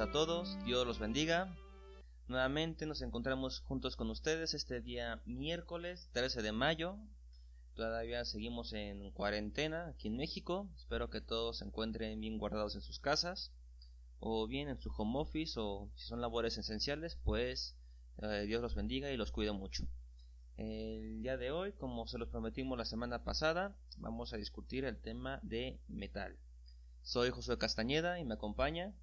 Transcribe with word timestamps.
a 0.00 0.12
todos. 0.12 0.56
Dios 0.64 0.86
los 0.86 1.00
bendiga. 1.00 1.52
Nuevamente 2.28 2.86
nos 2.86 3.02
encontramos 3.02 3.58
juntos 3.60 3.96
con 3.96 4.10
ustedes 4.10 4.54
este 4.54 4.80
día 4.80 5.20
miércoles 5.24 6.08
13 6.12 6.42
de 6.42 6.52
mayo. 6.52 6.96
Todavía 7.74 8.24
seguimos 8.24 8.72
en 8.74 9.10
cuarentena 9.10 9.88
aquí 9.88 10.06
en 10.06 10.16
México. 10.16 10.68
Espero 10.76 11.10
que 11.10 11.20
todos 11.20 11.58
se 11.58 11.64
encuentren 11.64 12.20
bien 12.20 12.38
guardados 12.38 12.76
en 12.76 12.80
sus 12.80 13.00
casas 13.00 13.50
o 14.20 14.46
bien 14.46 14.68
en 14.68 14.78
su 14.78 14.92
home 14.96 15.18
office 15.18 15.58
o 15.58 15.90
si 15.96 16.06
son 16.06 16.20
labores 16.20 16.56
esenciales, 16.58 17.16
pues 17.24 17.74
eh, 18.22 18.44
Dios 18.46 18.62
los 18.62 18.76
bendiga 18.76 19.10
y 19.10 19.16
los 19.16 19.32
cuide 19.32 19.50
mucho. 19.50 19.88
El 20.56 21.22
día 21.22 21.36
de 21.36 21.50
hoy, 21.50 21.72
como 21.72 22.06
se 22.06 22.18
los 22.18 22.28
prometimos 22.28 22.78
la 22.78 22.84
semana 22.84 23.24
pasada, 23.24 23.76
vamos 23.96 24.32
a 24.32 24.36
discutir 24.36 24.84
el 24.84 25.00
tema 25.00 25.40
de 25.42 25.80
metal. 25.88 26.38
Soy 27.02 27.30
Josué 27.30 27.58
Castañeda 27.58 28.20
y 28.20 28.24
me 28.24 28.34
acompaña. 28.34 28.94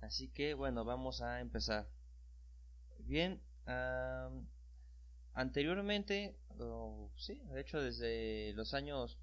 Así 0.00 0.28
que 0.28 0.54
bueno, 0.54 0.84
vamos 0.84 1.20
a 1.20 1.40
empezar. 1.40 1.88
Bien, 3.00 3.40
anteriormente, 5.34 6.36
o 6.58 7.10
sí, 7.16 7.42
de 7.52 7.60
hecho 7.60 7.80
desde 7.80 8.52
los 8.54 8.74
años 8.74 9.18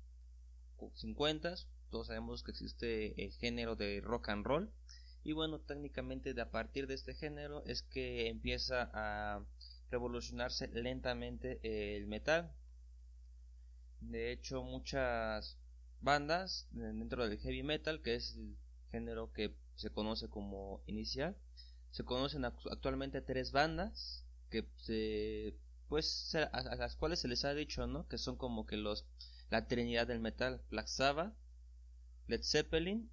50, 0.94 1.55
todos 1.89 2.08
sabemos 2.08 2.44
que 2.44 2.52
existe 2.52 3.23
el 3.23 3.31
género 3.33 3.75
de 3.75 4.02
rock 4.02 4.30
and 4.30 4.45
roll. 4.45 4.72
Y 5.23 5.33
bueno, 5.33 5.59
técnicamente 5.59 6.33
de 6.33 6.42
a 6.42 6.52
partir 6.52 6.88
de 6.88 6.94
este 6.94 7.14
género 7.14 7.64
es 7.66 7.81
que 7.81 8.30
empieza 8.30 8.89
a 8.94 9.44
revolucionarse 9.89 10.67
lentamente 10.70 11.59
el 11.64 12.08
metal. 12.08 12.53
De 14.00 14.31
hecho, 14.31 14.64
muchas 14.64 15.58
bandas 16.02 16.67
dentro 16.72 17.28
del 17.28 17.39
heavy 17.39 17.64
metal, 17.64 18.02
que 18.02 18.16
es 18.16 18.36
el 18.36 18.55
género 18.92 19.33
que 19.33 19.55
se 19.78 19.89
conoce 19.92 20.28
como 20.28 20.83
inicial. 20.88 21.38
Se 21.92 22.03
conocen 22.03 22.44
actualmente 22.44 23.22
tres 23.22 23.52
bandas 23.53 24.25
que 24.50 24.67
se 24.75 25.56
pues 25.88 26.36
a, 26.36 26.44
a 26.44 26.75
las 26.75 26.97
cuales 26.97 27.20
se 27.20 27.30
les 27.30 27.45
ha 27.45 27.53
dicho, 27.53 27.88
¿no? 27.88 28.08
Que 28.09 28.17
son 28.17 28.36
como 28.36 28.66
que 28.66 28.75
los 28.75 29.05
la 29.50 29.67
trinidad 29.67 30.08
del 30.08 30.20
metal, 30.20 30.61
Black 30.70 30.88
Sabbath, 30.88 31.33
Led 32.28 32.44
Zeppelin 32.44 33.09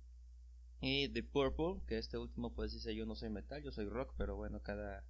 y 0.80 1.08
The 1.08 1.22
Purple, 1.22 1.82
que 1.86 1.98
este 1.98 2.18
último 2.18 2.52
pues 2.54 2.72
dice 2.72 2.94
yo 2.94 3.06
no 3.06 3.14
soy 3.14 3.30
metal, 3.30 3.62
yo 3.62 3.70
soy 3.70 3.88
rock, 3.88 4.14
pero 4.18 4.34
bueno, 4.36 4.60
cada 4.60 5.04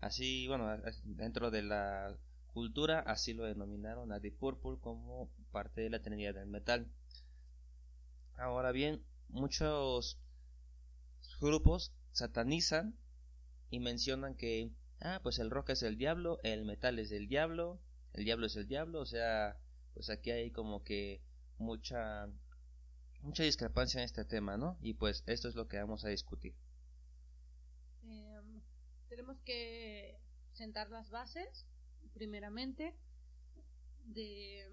así, 0.00 0.46
bueno, 0.46 0.68
dentro 1.04 1.50
de 1.50 1.62
la 1.62 2.16
cultura 2.52 3.00
así 3.00 3.32
lo 3.32 3.44
denominaron 3.44 4.12
a 4.12 4.20
The 4.20 4.32
Purple 4.32 4.78
como 4.80 5.30
parte 5.50 5.80
de 5.80 5.90
la 5.90 6.02
trinidad 6.02 6.34
del 6.34 6.46
metal. 6.46 6.86
Ahora 8.36 8.72
bien, 8.72 9.02
muchos 9.28 10.18
grupos 11.40 11.92
satanizan 12.12 12.96
y 13.70 13.80
mencionan 13.80 14.34
que 14.34 14.70
ah 15.00 15.20
pues 15.22 15.38
el 15.38 15.50
rock 15.50 15.70
es 15.70 15.82
el 15.82 15.96
diablo 15.96 16.40
el 16.42 16.64
metal 16.64 16.98
es 16.98 17.12
el 17.12 17.28
diablo 17.28 17.80
el 18.14 18.24
diablo 18.24 18.46
es 18.46 18.56
el 18.56 18.66
diablo 18.66 19.00
o 19.00 19.06
sea 19.06 19.56
pues 19.94 20.10
aquí 20.10 20.30
hay 20.30 20.50
como 20.50 20.82
que 20.82 21.20
mucha 21.58 22.28
mucha 23.22 23.42
discrepancia 23.42 24.00
en 24.00 24.04
este 24.04 24.24
tema 24.24 24.56
no 24.56 24.78
y 24.80 24.94
pues 24.94 25.22
esto 25.26 25.48
es 25.48 25.54
lo 25.54 25.68
que 25.68 25.78
vamos 25.78 26.04
a 26.04 26.08
discutir. 26.08 26.54
Em, 28.04 28.62
tenemos 29.08 29.40
que 29.40 30.18
sentar 30.52 30.90
las 30.90 31.10
bases, 31.10 31.66
primeramente, 32.14 32.94
de, 34.04 34.70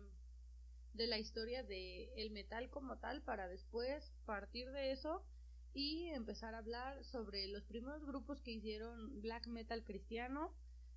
de 0.94 1.08
la 1.08 1.18
historia 1.18 1.64
del 1.64 2.10
el 2.16 2.32
metal 2.32 2.70
como 2.70 2.98
tal, 2.98 3.22
para 3.24 3.48
después 3.48 4.14
partir 4.26 4.72
de 4.72 4.92
eso 4.92 5.26
y 5.76 6.08
empezar 6.08 6.56
a 6.56 6.60
hablar 6.60 7.04
sobre 7.04 7.48
los 7.48 7.64
primeros 7.66 8.04
grupos 8.06 8.42
que 8.42 8.52
hicieron 8.52 9.22
black 9.22 9.46
metal 9.48 9.84
cristiano, 9.84 10.52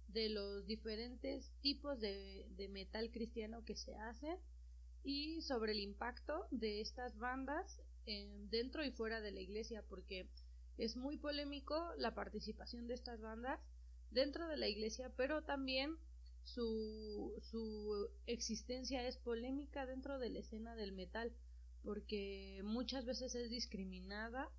de 0.08 0.30
los 0.30 0.66
diferentes 0.66 1.52
tipos 1.60 2.00
de, 2.00 2.46
de 2.56 2.68
metal 2.68 3.10
cristiano 3.10 3.64
que 3.64 3.76
se 3.76 3.94
hacen 3.94 4.38
y 5.04 5.42
sobre 5.42 5.72
el 5.72 5.80
impacto 5.80 6.46
de 6.50 6.80
estas 6.80 7.18
bandas 7.18 7.80
em, 8.06 8.48
dentro 8.48 8.84
y 8.84 8.90
fuera 8.90 9.20
de 9.20 9.32
la 9.32 9.40
iglesia, 9.40 9.84
porque 9.88 10.28
es 10.78 10.96
muy 10.96 11.18
polémico 11.18 11.92
la 11.98 12.14
participación 12.14 12.86
de 12.86 12.94
estas 12.94 13.20
bandas 13.20 13.60
dentro 14.10 14.48
de 14.48 14.56
la 14.56 14.68
iglesia, 14.68 15.12
pero 15.16 15.42
también 15.42 15.96
su, 16.44 17.34
su 17.40 18.08
existencia 18.26 19.06
es 19.06 19.18
polémica 19.18 19.84
dentro 19.86 20.18
de 20.18 20.30
la 20.30 20.38
escena 20.38 20.74
del 20.74 20.92
metal, 20.92 21.32
porque 21.82 22.62
muchas 22.64 23.04
veces 23.04 23.34
es 23.34 23.50
discriminada 23.50 24.50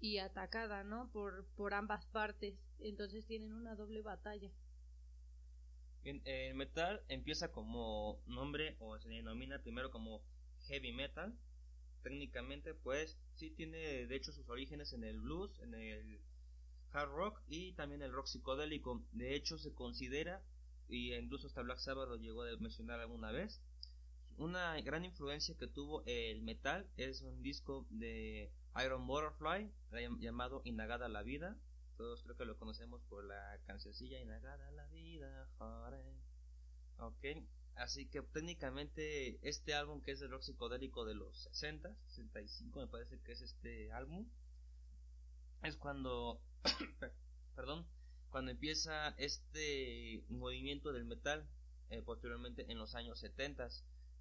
y 0.00 0.18
atacada, 0.18 0.84
¿no? 0.84 1.10
Por, 1.12 1.46
por 1.56 1.74
ambas 1.74 2.06
partes, 2.06 2.54
entonces 2.80 3.26
tienen 3.26 3.52
una 3.52 3.74
doble 3.74 4.02
batalla. 4.02 4.50
El 6.04 6.54
metal 6.54 7.02
empieza 7.08 7.50
como 7.50 8.20
nombre 8.26 8.76
o 8.78 8.96
se 8.98 9.08
denomina 9.08 9.60
primero 9.60 9.90
como 9.90 10.22
heavy 10.68 10.92
metal 10.92 11.36
técnicamente 12.06 12.72
pues 12.72 13.18
sí 13.34 13.50
tiene 13.50 14.06
de 14.06 14.14
hecho 14.14 14.30
sus 14.30 14.48
orígenes 14.48 14.92
en 14.92 15.02
el 15.02 15.18
blues 15.18 15.58
en 15.58 15.74
el 15.74 16.20
hard 16.92 17.10
rock 17.10 17.42
y 17.48 17.72
también 17.72 18.00
el 18.02 18.12
rock 18.12 18.28
psicodélico 18.28 19.02
de 19.10 19.34
hecho 19.34 19.58
se 19.58 19.74
considera 19.74 20.40
y 20.88 21.12
incluso 21.14 21.48
hasta 21.48 21.62
Black 21.62 21.78
Sabbath 21.78 22.08
lo 22.08 22.16
llegó 22.16 22.44
a 22.44 22.56
mencionar 22.58 23.00
alguna 23.00 23.32
vez 23.32 23.60
una 24.38 24.80
gran 24.82 25.04
influencia 25.04 25.56
que 25.56 25.66
tuvo 25.66 26.04
el 26.06 26.42
metal 26.42 26.88
es 26.96 27.22
un 27.22 27.42
disco 27.42 27.84
de 27.90 28.52
Iron 28.84 29.06
Butterfly 29.06 29.70
llam- 29.92 30.18
llamado 30.20 30.62
Inagada 30.64 31.08
la 31.08 31.22
vida 31.22 31.56
todos 31.96 32.22
creo 32.22 32.36
que 32.36 32.44
lo 32.44 32.58
conocemos 32.58 33.00
por 33.08 33.24
la 33.24 33.58
cancioncilla 33.66 34.20
Inagada 34.20 34.70
la 34.72 34.86
vida 34.88 35.48
jare. 35.58 36.02
así 37.76 38.06
que 38.06 38.22
técnicamente 38.22 39.38
este 39.48 39.74
álbum 39.74 40.02
que 40.02 40.12
es 40.12 40.20
el 40.22 40.30
rock 40.30 40.42
psicodélico 40.42 41.04
de 41.04 41.14
los 41.14 41.36
60 41.52 41.94
65 42.06 42.80
me 42.80 42.86
parece 42.86 43.18
que 43.20 43.32
es 43.32 43.40
este 43.42 43.92
álbum 43.92 44.26
es 45.62 45.76
cuando 45.76 46.40
perdón 47.56 47.86
cuando 48.30 48.50
empieza 48.50 49.10
este 49.18 50.22
movimiento 50.28 50.92
del 50.92 51.04
metal 51.04 51.48
eh, 51.90 52.02
posteriormente 52.02 52.70
en 52.70 52.78
los 52.78 52.94
años 52.94 53.20
70 53.20 53.68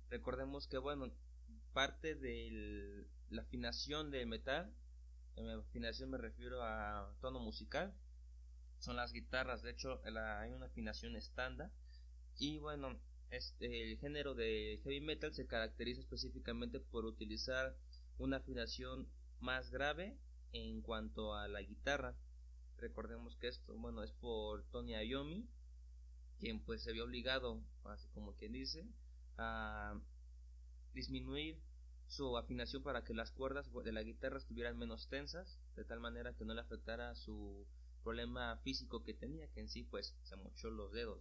recordemos 0.09 0.67
que 0.67 0.77
bueno 0.77 1.11
parte 1.73 2.15
de 2.15 3.05
la 3.29 3.41
afinación 3.43 4.11
del 4.11 4.27
metal 4.27 4.71
en 5.35 5.49
afinación 5.49 6.09
me 6.09 6.17
refiero 6.17 6.63
a 6.63 7.13
tono 7.21 7.39
musical 7.39 7.93
son 8.79 8.95
las 8.95 9.11
guitarras 9.13 9.61
de 9.63 9.71
hecho 9.71 10.01
la- 10.05 10.41
hay 10.41 10.51
una 10.51 10.67
afinación 10.67 11.15
estándar 11.15 11.71
y 12.37 12.59
bueno 12.59 12.99
este, 13.31 13.91
el 13.91 13.97
género 13.99 14.35
de 14.35 14.79
heavy 14.83 15.01
metal 15.01 15.33
se 15.33 15.47
caracteriza 15.47 16.01
específicamente 16.01 16.79
por 16.79 17.05
utilizar 17.05 17.75
una 18.17 18.37
afinación 18.37 19.07
más 19.39 19.71
grave 19.71 20.17
en 20.53 20.81
cuanto 20.81 21.33
a 21.33 21.47
la 21.49 21.61
guitarra. 21.61 22.15
Recordemos 22.77 23.35
que 23.37 23.47
esto 23.49 23.75
bueno 23.75 24.03
es 24.03 24.11
por 24.13 24.63
Tony 24.71 24.93
Iommi 24.93 25.47
quien 26.39 26.59
pues 26.61 26.83
se 26.83 26.91
vio 26.93 27.05
obligado 27.05 27.61
así 27.85 28.07
como 28.13 28.35
quien 28.35 28.53
dice 28.53 28.85
a 29.37 29.99
disminuir 30.93 31.59
su 32.07 32.37
afinación 32.37 32.83
para 32.83 33.03
que 33.03 33.13
las 33.13 33.31
cuerdas 33.31 33.69
de 33.83 33.91
la 33.91 34.03
guitarra 34.03 34.37
estuvieran 34.37 34.77
menos 34.77 35.07
tensas 35.07 35.59
de 35.75 35.85
tal 35.85 35.99
manera 35.99 36.33
que 36.33 36.45
no 36.45 36.53
le 36.53 36.61
afectara 36.61 37.15
su 37.15 37.65
problema 38.03 38.57
físico 38.57 39.03
que 39.03 39.13
tenía 39.13 39.47
que 39.49 39.61
en 39.61 39.69
sí 39.69 39.83
pues 39.83 40.15
se 40.23 40.35
mochó 40.35 40.69
los 40.69 40.91
dedos. 40.91 41.19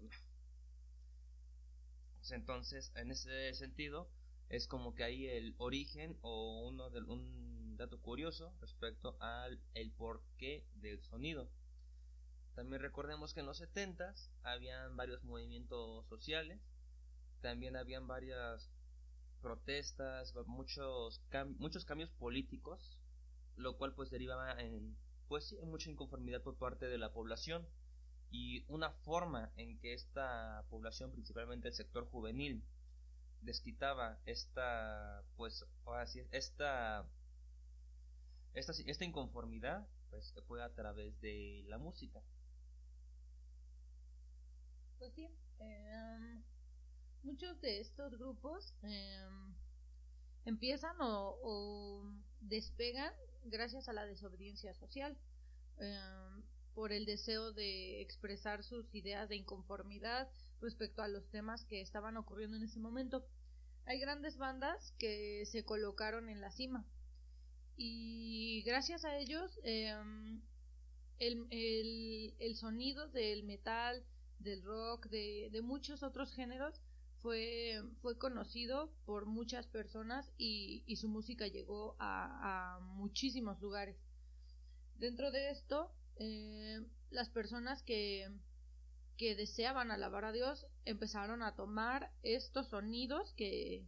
Pues 2.17 2.31
entonces 2.33 2.93
en 2.97 3.11
ese 3.11 3.55
sentido 3.55 4.09
es 4.51 4.69
como 4.69 4.95
que 4.95 5.05
ahí 5.05 5.27
el 5.27 5.55
origen 5.59 6.19
o 6.21 6.67
uno 6.69 6.91
de, 6.91 7.01
un 7.01 7.77
dato 7.77 8.01
curioso 8.01 8.55
respecto 8.61 9.17
al 9.21 9.61
el 9.75 9.91
porqué 9.93 10.67
del 10.75 11.03
sonido 11.03 11.51
también 12.55 12.83
recordemos 12.83 13.35
que 13.35 13.41
en 13.41 13.47
los 13.47 13.59
70 13.59 14.15
habían 14.43 14.97
varios 14.97 15.25
movimientos 15.25 16.07
sociales 16.07 16.61
también 17.41 17.77
habían 17.77 18.07
varias 18.07 18.71
protestas 19.45 20.35
muchos 20.47 21.21
cam 21.29 21.55
muchos 21.59 21.85
cambios 21.85 22.11
políticos 22.25 22.99
lo 23.57 23.77
cual 23.77 23.95
pues 23.95 24.11
derivaba 24.11 24.61
en 24.61 24.97
pues 25.29 25.45
sí, 25.49 25.57
en 25.63 25.71
mucha 25.71 25.91
inconformidad 25.91 26.43
por 26.43 26.57
parte 26.57 26.87
de 26.87 26.99
la 26.99 27.13
población 27.13 27.67
y 28.31 28.65
una 28.69 28.91
forma 28.91 29.53
en 29.57 29.79
que 29.79 29.95
esta 29.95 30.65
población 30.69 31.13
principalmente 31.13 31.69
el 31.69 31.75
sector 31.75 32.09
juvenil 32.11 32.65
desquitaba 33.45 34.19
esta, 34.27 35.23
pues, 35.37 35.65
ahora 35.85 36.07
sí, 36.07 36.23
esta, 36.31 37.07
esta, 38.55 38.73
esta 38.87 39.05
inconformidad, 39.05 39.87
pues 40.11 40.35
fue 40.47 40.63
a 40.63 40.75
través 40.75 41.21
de 41.21 41.65
la 41.69 41.79
música. 41.79 42.23
Pues 44.99 45.13
sí, 45.15 45.29
em, 45.59 46.43
muchos 47.25 47.61
de 47.61 47.81
estos 47.81 48.17
grupos 48.19 48.75
em, 48.83 49.55
empiezan 50.45 50.97
o, 51.01 52.05
despegan 52.41 53.13
gracias 53.45 53.89
a 53.89 53.93
la 53.93 54.07
desobediencia 54.07 54.75
social, 54.75 55.17
em, 55.79 56.43
por 56.75 56.93
el 56.93 57.07
deseo 57.07 57.53
de 57.53 58.01
expresar 58.01 58.63
sus 58.63 58.95
ideas 58.95 59.29
de 59.29 59.37
inconformidad 59.37 60.29
respecto 60.61 61.03
a 61.03 61.09
los 61.09 61.29
temas 61.31 61.65
que 61.65 61.81
estaban 61.81 62.17
ocurriendo 62.17 62.57
en 62.57 62.65
ese 62.65 62.81
momento. 62.81 63.25
Hay 63.87 64.01
grandes 64.01 64.39
bandas 64.39 64.93
que 64.99 65.45
se 65.47 65.65
colocaron 65.65 66.29
en 66.29 66.41
la 66.41 66.51
cima 66.51 66.85
y 67.77 68.63
gracias 68.63 69.05
a 69.05 69.17
ellos 69.19 69.59
el, 69.63 70.41
el, 71.19 72.35
el, 72.39 72.57
sonido 72.57 73.09
del 73.09 73.45
metal, 73.45 74.05
del 74.39 74.63
rock, 74.63 75.09
de, 75.09 75.49
de 75.53 75.63
muchos 75.63 76.03
otros 76.03 76.33
géneros 76.33 76.81
fue, 77.25 77.83
fue 78.03 78.19
conocido 78.19 78.93
por 79.07 79.25
muchas 79.25 79.67
personas 79.67 80.31
y, 80.37 80.85
y 80.87 80.97
su 80.97 81.09
música 81.09 81.49
llegó 81.49 81.97
a, 81.99 82.77
a, 82.77 82.81
muchísimos 82.81 83.59
lugares. 83.63 83.97
Dentro 84.99 85.31
de 85.31 85.51
esto, 85.51 85.91
eh, 86.17 86.83
las 87.09 87.31
personas 87.31 87.83
que, 87.83 88.31
que 89.17 89.35
deseaban 89.37 89.91
alabar 89.91 90.27
a 90.27 90.33
Dios 90.33 90.67
empezaron 90.85 91.43
a 91.43 91.55
tomar 91.55 92.13
estos 92.23 92.69
sonidos 92.69 93.33
que, 93.39 93.87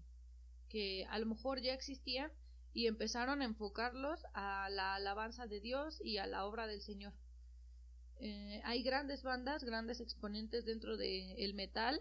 que 0.71 1.05
a 1.11 1.19
lo 1.19 1.27
mejor 1.27 1.61
ya 1.61 1.75
existían 1.75 2.33
y 2.73 2.87
empezaron 2.87 3.43
a 3.43 3.44
enfocarlos 3.44 4.25
a 4.33 4.71
la 4.71 4.94
alabanza 4.94 5.47
de 5.47 5.61
Dios 5.61 6.00
y 6.03 6.17
a 6.17 6.27
la 6.27 6.47
obra 6.47 6.67
del 6.67 6.81
Señor. 6.81 7.12
Eh, 8.19 8.62
hay 8.65 8.83
grandes 8.83 9.23
bandas, 9.23 9.62
grandes 9.62 10.00
exponentes 10.00 10.65
dentro 10.65 10.97
del 10.97 11.53
metal 11.53 12.00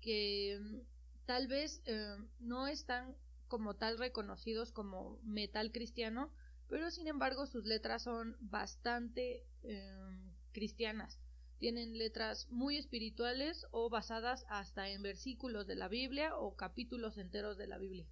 que 0.00 0.58
mm, 0.60 0.78
tal 1.26 1.46
vez 1.46 1.82
eh, 1.86 2.16
no 2.40 2.66
están 2.66 3.16
como 3.48 3.74
tal 3.74 3.98
reconocidos 3.98 4.72
como 4.72 5.18
metal 5.22 5.72
cristiano, 5.72 6.30
pero 6.68 6.90
sin 6.90 7.08
embargo 7.08 7.46
sus 7.46 7.64
letras 7.64 8.04
son 8.04 8.36
bastante 8.40 9.44
em, 9.62 10.32
cristianas. 10.52 11.18
Tienen 11.58 11.98
letras 11.98 12.48
muy 12.50 12.76
espirituales 12.76 13.66
o 13.72 13.90
basadas 13.90 14.46
hasta 14.48 14.88
en 14.88 15.02
versículos 15.02 15.66
de 15.66 15.74
la 15.74 15.88
Biblia 15.88 16.36
o 16.36 16.56
capítulos 16.56 17.18
enteros 17.18 17.58
de 17.58 17.66
la 17.66 17.76
Biblia. 17.76 18.06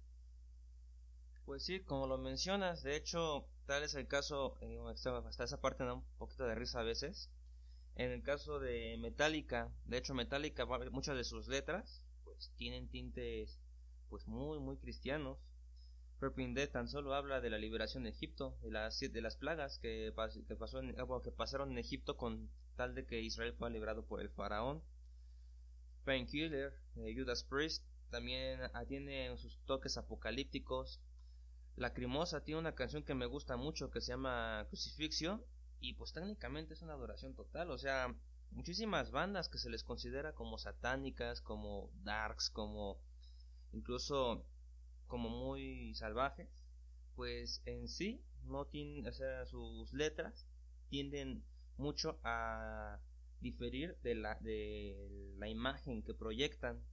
Pues 1.45 1.63
sí, 1.63 1.79
como 1.79 2.05
lo 2.05 2.19
mencionas, 2.19 2.83
de 2.83 2.95
hecho, 2.95 3.47
tal 3.65 3.81
es 3.81 3.95
el 3.95 4.07
caso, 4.07 4.55
eh, 4.61 4.77
hasta 5.25 5.43
esa 5.45 5.59
parte 5.59 5.83
da 5.83 5.93
un 5.95 6.03
poquito 6.19 6.45
de 6.45 6.53
risa 6.53 6.81
a 6.81 6.83
veces. 6.83 7.31
En 7.99 8.11
el 8.11 8.23
caso 8.23 8.61
de 8.61 8.95
Metallica, 8.97 9.69
de 9.83 9.97
hecho 9.97 10.13
Metallica, 10.13 10.65
muchas 10.89 11.17
de 11.17 11.25
sus 11.25 11.49
letras 11.49 12.05
pues, 12.23 12.49
tienen 12.55 12.87
tintes 12.87 13.59
pues 14.09 14.25
muy 14.25 14.57
muy 14.57 14.77
cristianos. 14.77 15.37
Purple 16.17 16.53
Dead 16.53 16.69
tan 16.69 16.87
solo 16.87 17.13
habla 17.13 17.41
de 17.41 17.49
la 17.49 17.57
liberación 17.57 18.03
de 18.03 18.11
Egipto, 18.11 18.57
de 18.61 18.71
las 18.71 19.01
de 19.01 19.21
las 19.21 19.35
plagas 19.35 19.79
que, 19.79 20.13
que, 20.15 20.53
en, 20.79 20.95
que 21.23 21.31
pasaron 21.31 21.71
en 21.71 21.77
Egipto 21.77 22.15
con 22.15 22.49
tal 22.77 22.95
de 22.95 23.05
que 23.05 23.19
Israel 23.19 23.53
fue 23.59 23.69
librado 23.69 24.05
por 24.05 24.21
el 24.21 24.29
faraón. 24.29 24.81
Painkiller, 26.05 26.71
de 26.95 27.13
Judas 27.13 27.43
Priest, 27.43 27.83
también 28.09 28.61
tiene 28.87 29.35
sus 29.35 29.59
toques 29.65 29.97
apocalípticos. 29.97 31.01
Lacrimosa 31.75 32.45
tiene 32.45 32.61
una 32.61 32.75
canción 32.75 33.03
que 33.03 33.13
me 33.13 33.25
gusta 33.25 33.57
mucho 33.57 33.91
que 33.91 33.99
se 33.99 34.13
llama 34.13 34.65
Crucifixion 34.69 35.43
y 35.79 35.93
pues 35.93 36.13
técnicamente 36.13 36.73
es 36.73 36.81
una 36.81 36.93
adoración 36.93 37.35
total, 37.35 37.71
o 37.71 37.77
sea, 37.77 38.15
muchísimas 38.51 39.11
bandas 39.11 39.49
que 39.49 39.57
se 39.57 39.69
les 39.69 39.83
considera 39.83 40.33
como 40.33 40.57
satánicas, 40.57 41.41
como 41.41 41.91
darks, 42.03 42.49
como 42.49 42.99
incluso 43.71 44.45
como 45.07 45.29
muy 45.29 45.93
salvajes, 45.95 46.49
pues 47.15 47.61
en 47.65 47.87
sí 47.87 48.23
no 48.45 48.65
tienen, 48.65 49.07
o 49.07 49.11
sea, 49.11 49.45
sus 49.45 49.93
letras 49.93 50.45
tienden 50.89 51.43
mucho 51.77 52.19
a 52.23 52.99
diferir 53.41 53.97
de 54.03 54.15
la 54.15 54.35
de 54.35 55.33
la 55.37 55.47
imagen 55.47 56.03
que 56.03 56.13
proyectan. 56.13 56.83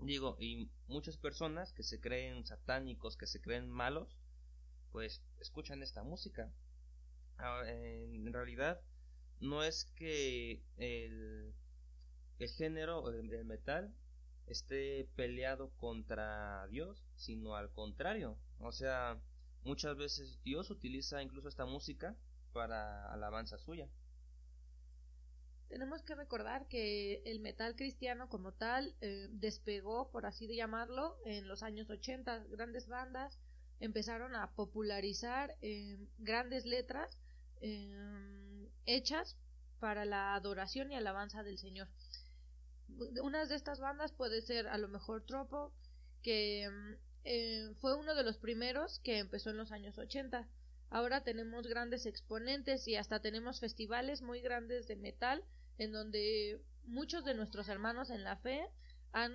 Digo, 0.00 0.36
y 0.40 0.70
muchas 0.88 1.16
personas 1.16 1.72
que 1.72 1.84
se 1.84 2.00
creen 2.00 2.44
satánicos, 2.44 3.16
que 3.16 3.28
se 3.28 3.40
creen 3.40 3.70
malos, 3.70 4.16
pues 4.90 5.22
escuchan 5.40 5.82
esta 5.82 6.02
música. 6.02 6.52
Ah, 7.44 7.62
en 7.66 8.32
realidad 8.32 8.80
no 9.40 9.64
es 9.64 9.84
que 9.96 10.62
el, 10.76 11.52
el 12.38 12.48
género 12.50 13.10
del 13.10 13.44
metal 13.44 13.92
esté 14.46 15.08
peleado 15.16 15.70
contra 15.78 16.68
Dios, 16.68 17.04
sino 17.16 17.56
al 17.56 17.72
contrario. 17.72 18.38
O 18.60 18.70
sea, 18.70 19.20
muchas 19.64 19.96
veces 19.96 20.40
Dios 20.44 20.70
utiliza 20.70 21.20
incluso 21.20 21.48
esta 21.48 21.66
música 21.66 22.16
para 22.52 23.12
alabanza 23.12 23.58
suya. 23.58 23.88
Tenemos 25.68 26.02
que 26.02 26.14
recordar 26.14 26.68
que 26.68 27.22
el 27.24 27.40
metal 27.40 27.74
cristiano 27.74 28.28
como 28.28 28.52
tal 28.52 28.94
eh, 29.00 29.26
despegó, 29.32 30.12
por 30.12 30.26
así 30.26 30.46
de 30.46 30.54
llamarlo, 30.54 31.18
en 31.24 31.48
los 31.48 31.64
años 31.64 31.90
80. 31.90 32.44
Grandes 32.50 32.86
bandas 32.86 33.40
empezaron 33.80 34.36
a 34.36 34.52
popularizar 34.52 35.56
eh, 35.60 35.98
grandes 36.18 36.66
letras 36.66 37.18
Em, 37.62 38.68
hechas 38.86 39.36
para 39.78 40.04
la 40.04 40.34
adoración 40.34 40.90
y 40.90 40.96
alabanza 40.96 41.44
del 41.44 41.58
Señor. 41.58 41.88
Una 43.22 43.46
de 43.46 43.54
estas 43.54 43.78
bandas 43.78 44.12
puede 44.12 44.42
ser 44.42 44.66
a 44.66 44.78
lo 44.78 44.88
mejor 44.88 45.24
Tropo, 45.24 45.72
que 46.22 46.64
em, 46.64 46.98
eh, 47.24 47.70
fue 47.80 47.96
uno 47.96 48.16
de 48.16 48.24
los 48.24 48.36
primeros 48.36 48.98
que 49.00 49.18
empezó 49.18 49.50
en 49.50 49.58
los 49.58 49.70
años 49.70 49.96
80. 49.96 50.48
Ahora 50.90 51.22
tenemos 51.22 51.68
grandes 51.68 52.04
exponentes 52.04 52.88
y 52.88 52.96
hasta 52.96 53.20
tenemos 53.20 53.60
festivales 53.60 54.22
muy 54.22 54.40
grandes 54.40 54.88
de 54.88 54.96
metal 54.96 55.44
en 55.78 55.92
donde 55.92 56.60
muchos 56.84 57.24
de 57.24 57.34
nuestros 57.34 57.68
hermanos 57.68 58.10
en 58.10 58.24
la 58.24 58.36
fe 58.36 58.66
han, 59.12 59.32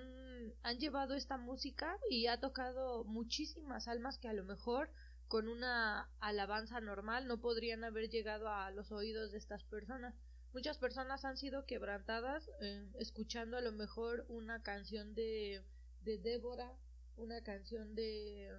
han 0.62 0.78
llevado 0.78 1.14
esta 1.14 1.38
música 1.38 1.98
y 2.10 2.26
ha 2.26 2.38
tocado 2.40 3.04
muchísimas 3.04 3.88
almas 3.88 4.18
que 4.18 4.28
a 4.28 4.34
lo 4.34 4.44
mejor 4.44 4.90
con 5.28 5.46
una 5.48 6.10
alabanza 6.20 6.80
normal 6.80 7.28
no 7.28 7.40
podrían 7.40 7.84
haber 7.84 8.08
llegado 8.08 8.48
a 8.48 8.70
los 8.70 8.90
oídos 8.90 9.30
de 9.30 9.38
estas 9.38 9.62
personas. 9.64 10.14
Muchas 10.54 10.78
personas 10.78 11.24
han 11.26 11.36
sido 11.36 11.66
quebrantadas 11.66 12.50
eh, 12.62 12.90
escuchando 12.98 13.58
a 13.58 13.60
lo 13.60 13.72
mejor 13.72 14.24
una 14.28 14.62
canción 14.62 15.14
de, 15.14 15.62
de 16.02 16.18
Débora, 16.18 16.72
una 17.16 17.42
canción 17.42 17.94
de 17.94 18.58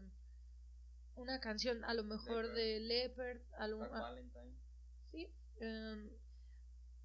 una 1.15 1.39
canción 1.39 1.83
a 1.83 1.93
lo 1.93 2.03
mejor 2.03 2.53
de 2.53 2.79
Leopard, 2.79 3.39
sí, 5.11 5.27
em, 5.59 6.09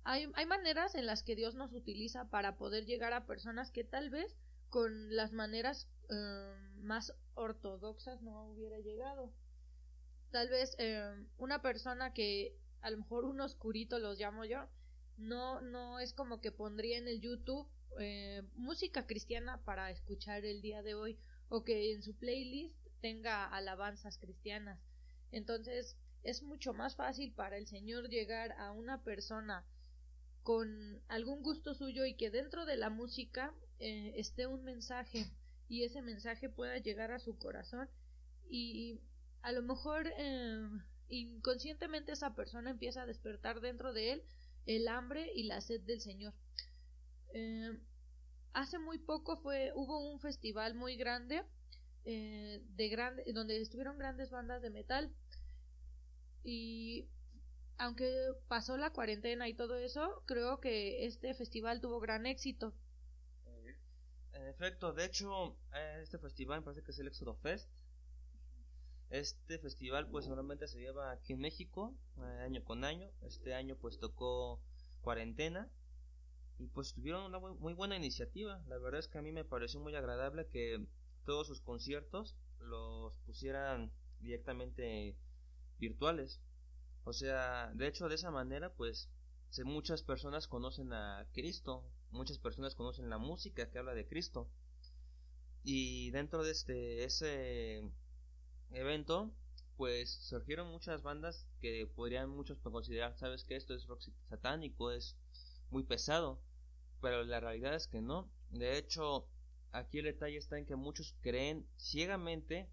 hay, 0.04 0.30
hay 0.35 0.47
maneras 0.47 0.94
en 0.94 1.06
las 1.06 1.23
que 1.25 1.35
Dios 1.35 1.54
nos 1.56 1.73
utiliza 1.73 2.28
para 2.28 2.56
poder 2.56 2.85
llegar 2.85 3.12
a 3.12 3.26
personas 3.26 3.73
que 3.73 3.83
tal 3.83 4.11
vez 4.11 4.37
con 4.68 5.16
las 5.16 5.33
maneras 5.33 5.88
em, 6.11 6.83
más 6.85 7.14
ortodoxas 7.35 8.23
no 8.23 8.50
hubiera 8.50 8.78
llegado 8.78 9.33
tal 10.35 10.49
vez 10.49 10.75
eh, 10.79 11.14
una 11.38 11.62
persona 11.62 12.12
que 12.12 12.57
a 12.81 12.91
lo 12.91 12.99
mejor 12.99 13.25
un 13.25 13.41
oscurito 13.41 14.00
los 14.00 14.19
llamo 14.19 14.45
yo, 14.45 14.67
no, 15.17 15.61
no 15.61 16.00
es 16.00 16.12
como 16.12 16.41
que 16.41 16.50
pondría 16.50 16.99
en 16.99 17.07
el 17.07 17.21
YouTube 17.21 17.69
eh, 18.00 18.43
música 18.57 19.07
cristiana 19.07 19.64
para 19.64 19.93
escuchar 19.93 20.45
el 20.45 20.61
día 20.61 20.83
de 20.83 20.97
hoy 20.97 21.21
o 21.50 21.62
que 21.62 21.93
en 21.93 22.03
su 22.03 22.17
playlist 22.17 22.75
tenga 23.00 23.47
alabanzas 23.47 24.19
cristianas. 24.19 24.81
Entonces 25.31 25.97
es 26.25 26.43
mucho 26.43 26.75
más 26.75 26.97
fácil 26.97 27.33
para 27.33 27.57
el 27.57 27.69
Señor 27.69 28.09
llegar 28.09 28.50
a 28.59 28.73
una 28.73 29.05
persona 29.05 29.64
con 30.43 31.00
algún 31.07 31.45
gusto 31.45 31.75
suyo 31.75 32.07
y 32.07 32.17
que 32.17 32.31
dentro 32.31 32.67
de 32.67 32.76
la 32.76 32.91
música 32.91 33.55
eh, 33.79 34.14
esté 34.17 34.49
un 34.49 34.64
mensaje 34.64 35.31
y 35.69 35.85
ese 35.85 36.03
mensaje 36.03 36.49
pueda 36.49 36.76
llegar 36.79 37.12
a 37.12 37.21
su 37.21 37.38
corazón 37.38 37.88
y 38.50 38.99
a 39.44 39.52
lo 39.52 39.62
mejor 39.62 40.10
eh, 40.16 40.68
inconscientemente 41.08 42.12
esa 42.12 42.34
persona 42.34 42.70
empieza 42.70 43.02
a 43.02 43.06
despertar 43.06 43.60
dentro 43.60 43.92
de 43.92 44.12
él 44.12 44.22
el 44.64 44.88
hambre 44.88 45.30
y 45.34 45.44
la 45.44 45.60
sed 45.60 45.82
del 45.82 46.00
Señor. 46.00 46.32
Eh, 47.34 47.78
hace 48.54 48.78
muy 48.78 48.98
poco 48.98 49.36
fue 49.36 49.72
hubo 49.74 50.10
un 50.10 50.18
festival 50.18 50.74
muy 50.74 50.96
grande 50.96 51.44
eh, 52.06 52.62
de 52.68 52.88
grande 52.88 53.24
donde 53.34 53.60
estuvieron 53.60 53.98
grandes 53.98 54.30
bandas 54.30 54.62
de 54.62 54.70
metal 54.70 55.12
y 56.42 57.08
aunque 57.76 58.10
pasó 58.48 58.78
la 58.78 58.90
cuarentena 58.90 59.48
y 59.48 59.54
todo 59.54 59.76
eso 59.76 60.22
creo 60.26 60.60
que 60.60 61.04
este 61.04 61.34
festival 61.34 61.80
tuvo 61.80 62.00
gran 62.00 62.24
éxito 62.24 62.72
efecto, 64.48 64.92
de 64.92 65.04
hecho, 65.04 65.56
eh, 65.74 66.00
este 66.02 66.18
festival 66.18 66.60
me 66.60 66.64
parece 66.64 66.82
que 66.82 66.90
es 66.92 66.98
el 66.98 67.08
Éxodo 67.08 67.34
Fest. 67.36 67.68
Este 69.11 69.58
festival 69.58 70.08
pues 70.08 70.26
normalmente 70.26 70.66
se 70.66 70.78
lleva 70.78 71.12
aquí 71.12 71.34
en 71.34 71.40
México, 71.40 71.94
eh, 72.18 72.42
año 72.44 72.64
con 72.64 72.84
año. 72.84 73.11
Este 73.23 73.54
año 73.54 73.76
pues 73.76 73.99
tocó 73.99 74.61
cuarentena 75.02 75.70
y 76.58 76.66
pues 76.68 76.94
tuvieron 76.94 77.25
una 77.25 77.38
muy 77.38 77.75
buena 77.75 77.96
iniciativa. 77.96 78.62
La 78.68 78.78
verdad 78.78 79.00
es 79.00 79.08
que 79.08 79.18
a 79.18 79.23
mí 79.23 79.32
me 79.32 79.44
pareció 79.44 79.80
muy 79.80 79.94
agradable 79.94 80.49
que 80.49 80.84
todos 81.25 81.46
sus 81.46 81.61
conciertos 81.61 82.37
los 82.61 83.16
pusieran 83.26 83.92
directamente 84.20 85.16
virtuales. 85.78 86.40
O 87.04 87.12
sea, 87.12 87.70
de 87.75 87.87
hecho 87.87 88.08
de 88.08 88.14
esa 88.14 88.30
manera 88.30 88.73
pues 88.73 89.11
muchas 89.64 90.02
personas 90.02 90.49
conocen 90.49 90.92
a 90.92 91.28
Cristo, 91.32 91.84
muchas 92.11 92.38
personas 92.38 92.75
conocen 92.75 93.11
la 93.11 93.18
música 93.18 93.70
que 93.70 93.78
habla 93.78 93.94
de 93.94 94.06
Cristo. 94.08 94.49
Y 95.62 96.11
dentro 96.11 96.42
de 96.42 96.50
este 96.50 97.04
ese 97.04 97.82
evento, 98.73 99.33
pues 99.76 100.11
surgieron 100.11 100.71
muchas 100.71 101.02
bandas 101.02 101.47
que 101.61 101.87
podrían 101.87 102.30
muchos 102.30 102.59
considerar, 102.59 103.16
sabes 103.16 103.44
que 103.44 103.56
esto 103.56 103.75
es 103.75 103.87
rock 103.87 104.02
satánico, 104.25 104.90
es 104.90 105.16
muy 105.71 105.83
pesado, 105.83 106.40
pero 107.00 107.25
la 107.25 107.40
realidad 107.40 107.75
es 107.75 107.88
que 107.88 108.00
no. 108.00 108.30
De 108.50 108.78
hecho, 108.78 109.26
aquí 109.73 109.99
el 109.99 110.04
detalle 110.04 110.37
está 110.37 110.59
en 110.59 110.66
que 110.66 110.76
muchos 110.76 111.16
creen 111.21 111.66
ciegamente 111.76 112.68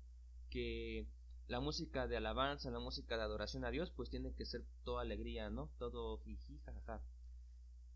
que 0.50 1.08
la 1.48 1.60
música 1.60 2.08
de 2.08 2.18
alabanza, 2.18 2.72
la 2.72 2.80
música 2.80 3.18
de 3.18 3.24
adoración 3.24 3.66
a 3.66 3.72
Dios, 3.72 3.92
pues 3.92 4.10
tiene 4.10 4.34
que 4.34 4.46
ser 4.46 4.64
toda 4.84 5.02
alegría, 5.02 5.50
¿no? 5.50 5.70
Todo 5.80 6.20
jiji, 6.20 6.60
jajaja. 6.60 7.02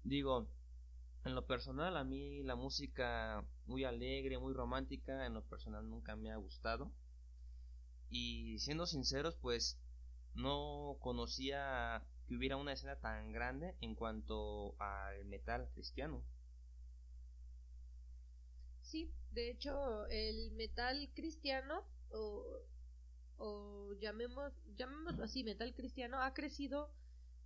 Digo, 0.03 0.47
en 1.23 1.35
lo 1.35 1.45
personal 1.45 1.97
a 1.97 2.03
mí 2.03 2.43
la 2.43 2.55
música 2.55 3.45
muy 3.65 3.83
alegre, 3.83 4.37
muy 4.37 4.53
romántica, 4.53 5.25
en 5.25 5.33
lo 5.33 5.43
personal 5.43 5.89
nunca 5.89 6.15
me 6.15 6.31
ha 6.31 6.37
gustado. 6.37 6.91
Y 8.17 8.59
siendo 8.59 8.85
sinceros, 8.85 9.35
pues 9.35 9.77
no 10.35 10.95
conocía 11.01 12.01
que 12.27 12.37
hubiera 12.37 12.55
una 12.55 12.71
escena 12.71 12.95
tan 12.95 13.33
grande 13.33 13.75
en 13.81 13.93
cuanto 13.93 14.75
al 14.79 15.25
metal 15.25 15.69
cristiano. 15.73 16.23
Sí, 18.83 19.11
de 19.33 19.51
hecho 19.51 20.07
el 20.07 20.51
metal 20.51 21.11
cristiano 21.13 21.83
o 22.11 22.63
o 23.37 23.93
llamemos, 23.99 24.53
llamémoslo 24.77 25.25
así, 25.25 25.43
metal 25.43 25.73
cristiano, 25.75 26.21
ha 26.21 26.33
crecido 26.33 26.89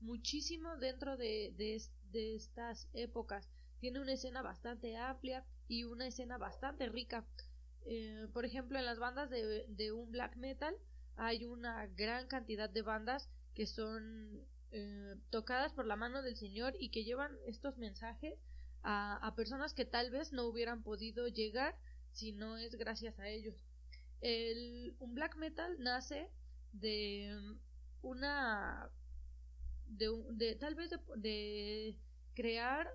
muchísimo 0.01 0.77
dentro 0.77 1.17
de, 1.17 1.51
de, 1.57 2.35
estas 2.35 2.87
épocas. 2.93 3.49
Tiene 3.79 3.99
una 3.99 4.13
escena 4.13 4.43
bastante 4.43 4.97
amplia 4.97 5.43
y 5.67 5.85
una 5.85 6.05
escena 6.05 6.37
bastante 6.37 6.87
rica. 6.89 7.25
Eh, 7.91 8.27
por 8.33 8.45
ejemplo, 8.45 8.77
en 8.77 8.85
las 8.85 8.99
bandas 8.99 9.31
de, 9.31 9.65
de, 9.67 9.91
un 9.91 10.11
black 10.11 10.35
metal 10.35 10.75
hay 11.15 11.45
una 11.45 11.87
gran 11.87 12.27
cantidad 12.27 12.69
de 12.69 12.83
bandas 12.83 13.27
que 13.55 13.65
son 13.65 14.45
eh, 14.71 15.15
tocadas 15.31 15.73
por 15.73 15.87
la 15.87 15.95
mano 15.95 16.21
del 16.21 16.35
Señor 16.35 16.75
y 16.79 16.89
que 16.89 17.03
llevan 17.03 17.35
estos 17.47 17.79
mensajes 17.79 18.37
a, 18.83 19.17
a 19.25 19.35
personas 19.35 19.73
que 19.73 19.85
tal 19.85 20.11
vez 20.11 20.31
no 20.31 20.45
hubieran 20.45 20.83
podido 20.83 21.27
llegar 21.27 21.75
si 22.11 22.31
no 22.31 22.57
es 22.57 22.75
gracias 22.75 23.17
a 23.17 23.27
ellos. 23.27 23.55
El, 24.21 24.95
un 24.99 25.15
black 25.15 25.35
metal 25.37 25.75
nace 25.79 26.29
de 26.73 27.35
una 28.03 28.91
de, 29.87 30.09
de 30.31 30.55
tal 30.55 30.75
vez 30.75 30.91
de, 31.15 31.97
crear 32.35 32.87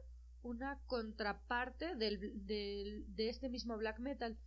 una 0.42 0.78
contraparte 0.86 1.96
del, 1.96 2.46
del, 2.46 3.04
de 3.08 3.28
este 3.28 3.48
mismo 3.48 3.76
black 3.76 3.98
metal. 3.98 4.38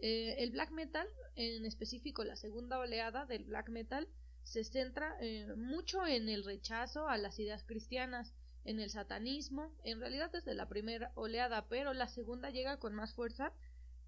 Eh, 0.00 0.36
el 0.38 0.50
black 0.50 0.70
metal, 0.70 1.06
en 1.36 1.66
específico 1.66 2.24
la 2.24 2.36
segunda 2.36 2.78
oleada 2.78 3.26
del 3.26 3.44
black 3.44 3.68
metal, 3.68 4.08
se 4.42 4.64
centra 4.64 5.16
eh, 5.20 5.54
mucho 5.56 6.06
en 6.06 6.28
el 6.28 6.44
rechazo 6.44 7.08
a 7.08 7.18
las 7.18 7.38
ideas 7.38 7.64
cristianas, 7.64 8.34
en 8.64 8.80
el 8.80 8.90
satanismo, 8.90 9.74
en 9.84 10.00
realidad 10.00 10.30
desde 10.32 10.54
la 10.54 10.68
primera 10.68 11.12
oleada, 11.14 11.66
pero 11.68 11.94
la 11.94 12.08
segunda 12.08 12.50
llega 12.50 12.78
con 12.78 12.94
más 12.94 13.14
fuerza 13.14 13.52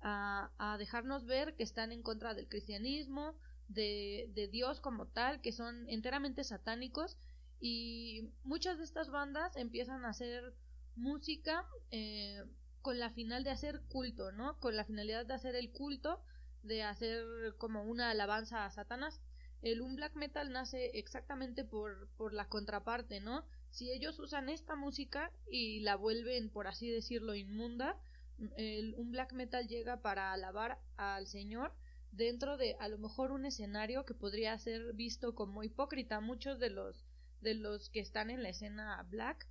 a, 0.01 0.77
dejarnos 0.79 1.27
ver 1.27 1.55
que 1.55 1.63
están 1.63 1.93
en 1.93 2.03
contra 2.03 2.35
del 2.35 2.49
cristianismo, 2.49 3.37
de, 3.69 4.29
de, 4.35 4.49
Dios 4.49 4.81
como 4.81 5.07
tal, 5.07 5.41
que 5.41 5.53
son 5.53 5.89
enteramente 5.89 6.43
satánicos. 6.43 7.17
Y 7.61 8.33
muchas 8.43 8.79
de 8.79 8.85
estas 8.85 9.11
bandas 9.11 9.57
empiezan 9.57 10.05
a 10.05 10.11
hacer 10.11 10.55
música 10.97 11.65
eh, 11.91 12.43
con 12.83 12.99
la 12.99 13.11
final 13.11 13.45
de 13.45 13.51
hacer 13.51 13.81
culto, 13.89 14.33
¿no? 14.33 14.59
Con 14.61 14.77
la 14.77 14.85
finalidad 14.85 15.25
de 15.27 15.35
hacer 15.35 15.55
el 15.55 15.71
culto, 15.71 16.21
de 16.63 16.83
hacer 16.83 17.25
como 17.59 17.85
una 17.85 18.11
alabanza 18.11 18.65
a 18.65 18.71
Satanás. 18.71 19.21
El 19.63 19.81
un 19.81 19.95
black 19.95 20.17
metal 20.17 20.53
nace 20.53 20.91
exactamente 20.99 21.65
por, 21.65 22.09
por 22.17 22.35
la 22.35 22.49
contraparte, 22.49 23.21
¿no? 23.21 23.45
Si 23.71 23.91
ellos 23.91 24.19
usan 24.19 24.49
esta 24.49 24.77
música 24.77 25.33
y 25.51 25.81
la 25.81 25.97
vuelven, 25.97 26.51
por 26.51 26.67
así 26.67 26.91
decirlo, 26.91 27.35
inmunda, 27.35 27.97
un 28.39 29.11
black 29.13 29.33
metal 29.33 29.69
llega 29.69 30.03
para 30.03 30.33
alabar 30.33 30.79
al 30.97 31.27
Señor 31.27 31.73
dentro 32.11 32.57
de 32.57 32.77
a 32.81 32.89
lo 32.89 32.99
mejor 32.99 33.31
un 33.31 33.47
escenario 33.47 34.05
que 34.05 34.15
podría 34.15 34.59
ser 34.59 34.93
visto 34.95 35.35
como 35.35 35.63
hipócrita. 35.63 36.21
Muchos 36.21 36.59
de 36.59 36.71
los 36.71 37.05
de 37.41 37.55
los 37.55 37.91
que 37.91 38.01
están 38.01 38.31
en 38.31 38.43
la 38.43 38.51
escena 38.51 39.05
black 39.11 39.49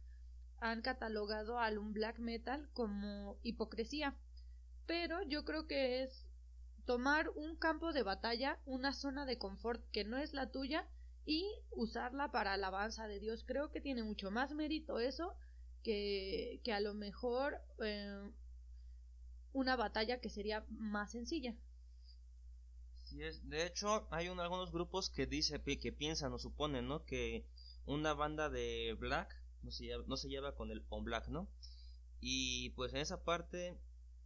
han 0.61 0.81
catalogado 0.81 1.59
al 1.59 1.79
un 1.79 1.91
black 1.91 2.19
metal 2.19 2.69
como 2.73 3.37
hipocresía. 3.43 4.15
Pero 4.85 5.21
yo 5.23 5.43
creo 5.43 5.67
que 5.67 6.03
es 6.03 6.27
tomar 6.85 7.29
un 7.29 7.57
campo 7.57 7.91
de 7.93 8.03
batalla, 8.03 8.59
una 8.65 8.93
zona 8.93 9.25
de 9.25 9.37
confort 9.37 9.83
que 9.91 10.03
no 10.03 10.17
es 10.17 10.33
la 10.33 10.51
tuya 10.51 10.87
y 11.25 11.45
usarla 11.71 12.31
para 12.31 12.53
alabanza 12.53 13.07
de 13.07 13.19
Dios. 13.19 13.43
Creo 13.45 13.71
que 13.71 13.81
tiene 13.81 14.03
mucho 14.03 14.29
más 14.29 14.53
mérito 14.53 14.99
eso 14.99 15.35
que, 15.83 16.61
que 16.63 16.73
a 16.73 16.79
lo 16.79 16.93
mejor 16.93 17.59
eh, 17.83 18.29
una 19.53 19.75
batalla 19.75 20.21
que 20.21 20.29
sería 20.29 20.63
más 20.69 21.11
sencilla. 21.11 21.55
Sí 23.05 23.23
es. 23.23 23.49
De 23.49 23.65
hecho, 23.65 24.07
hay 24.11 24.27
algunos 24.27 24.71
grupos 24.71 25.09
que 25.09 25.25
dice 25.25 25.59
que 25.61 25.91
piensan 25.91 26.33
o 26.33 26.39
suponen, 26.39 26.87
¿no? 26.87 27.03
Que 27.03 27.47
una 27.85 28.13
banda 28.13 28.49
de 28.49 28.95
black 28.99 29.40
no 29.63 29.71
se 29.71 29.85
lleva, 29.85 30.03
no 30.07 30.17
se 30.17 30.29
lleva 30.29 30.55
con 30.55 30.71
el 30.71 30.83
on 30.89 31.03
black, 31.03 31.27
¿no? 31.27 31.49
Y 32.19 32.69
pues 32.71 32.93
en 32.93 32.99
esa 33.01 33.23
parte 33.23 33.77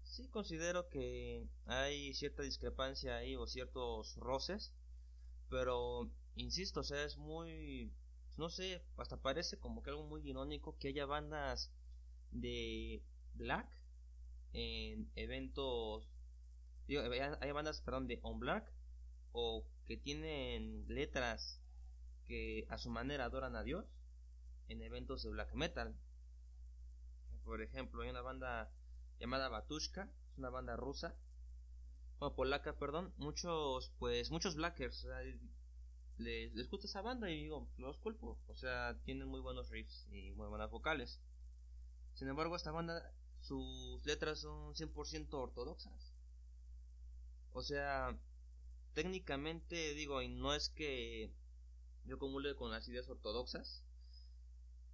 sí 0.03 0.27
considero 0.29 0.89
que 0.89 1.47
hay 1.65 2.13
cierta 2.13 2.43
discrepancia 2.43 3.17
ahí 3.17 3.35
o 3.35 3.47
ciertos 3.47 4.15
roces, 4.17 4.73
pero 5.49 6.09
insisto, 6.35 6.81
o 6.81 6.83
sea, 6.83 7.03
es 7.03 7.17
muy 7.17 7.91
no 8.37 8.49
sé, 8.49 8.83
hasta 8.97 9.17
parece 9.17 9.57
como 9.57 9.81
que 9.81 9.89
algo 9.89 10.03
muy 10.03 10.27
irónico 10.27 10.77
que 10.77 10.89
haya 10.89 11.05
bandas 11.05 11.71
de 12.31 13.01
black 13.33 13.67
en 14.53 15.09
eventos 15.15 16.09
hay 16.87 17.51
bandas 17.51 17.81
perdón 17.81 18.07
de 18.07 18.19
on 18.21 18.39
black 18.39 18.71
o 19.31 19.65
que 19.85 19.97
tienen 19.97 20.85
letras 20.87 21.61
que 22.25 22.65
a 22.69 22.77
su 22.77 22.89
manera 22.89 23.25
adoran 23.25 23.55
a 23.55 23.63
Dios 23.63 23.85
en 24.67 24.81
eventos 24.81 25.23
de 25.23 25.29
black 25.29 25.53
metal. 25.53 25.95
Por 27.43 27.61
ejemplo 27.61 28.01
hay 28.01 28.09
una 28.09 28.21
banda 28.21 28.71
llamada 29.19 29.49
Batushka 29.49 30.09
es 30.31 30.37
una 30.37 30.49
banda 30.49 30.75
rusa 30.75 31.15
o 32.19 32.35
polaca 32.35 32.77
perdón. 32.77 33.13
Muchos 33.17 33.93
pues 33.99 34.31
muchos 34.31 34.55
blackers 34.55 35.07
les, 36.17 36.69
gusta 36.69 36.87
esa 36.87 37.01
banda 37.01 37.29
y 37.29 37.43
digo 37.43 37.67
los 37.77 37.97
culpo. 37.99 38.39
O 38.47 38.55
sea 38.55 38.97
tienen 39.03 39.27
muy 39.27 39.41
buenos 39.41 39.69
riffs 39.69 40.07
y 40.11 40.31
muy 40.31 40.47
buenas 40.47 40.71
vocales. 40.71 41.21
Sin 42.13 42.27
embargo 42.27 42.55
esta 42.55 42.71
banda 42.71 43.13
sus 43.41 44.03
letras 44.05 44.39
son 44.39 44.73
100% 44.73 45.33
ortodoxas. 45.33 46.13
O 47.53 47.61
sea, 47.61 48.17
técnicamente 48.93 49.93
digo, 49.93 50.21
y 50.21 50.27
no 50.27 50.53
es 50.53 50.69
que 50.69 51.31
yo 52.05 52.17
comule 52.17 52.55
con 52.55 52.71
las 52.71 52.87
ideas 52.87 53.07
ortodoxas, 53.07 53.83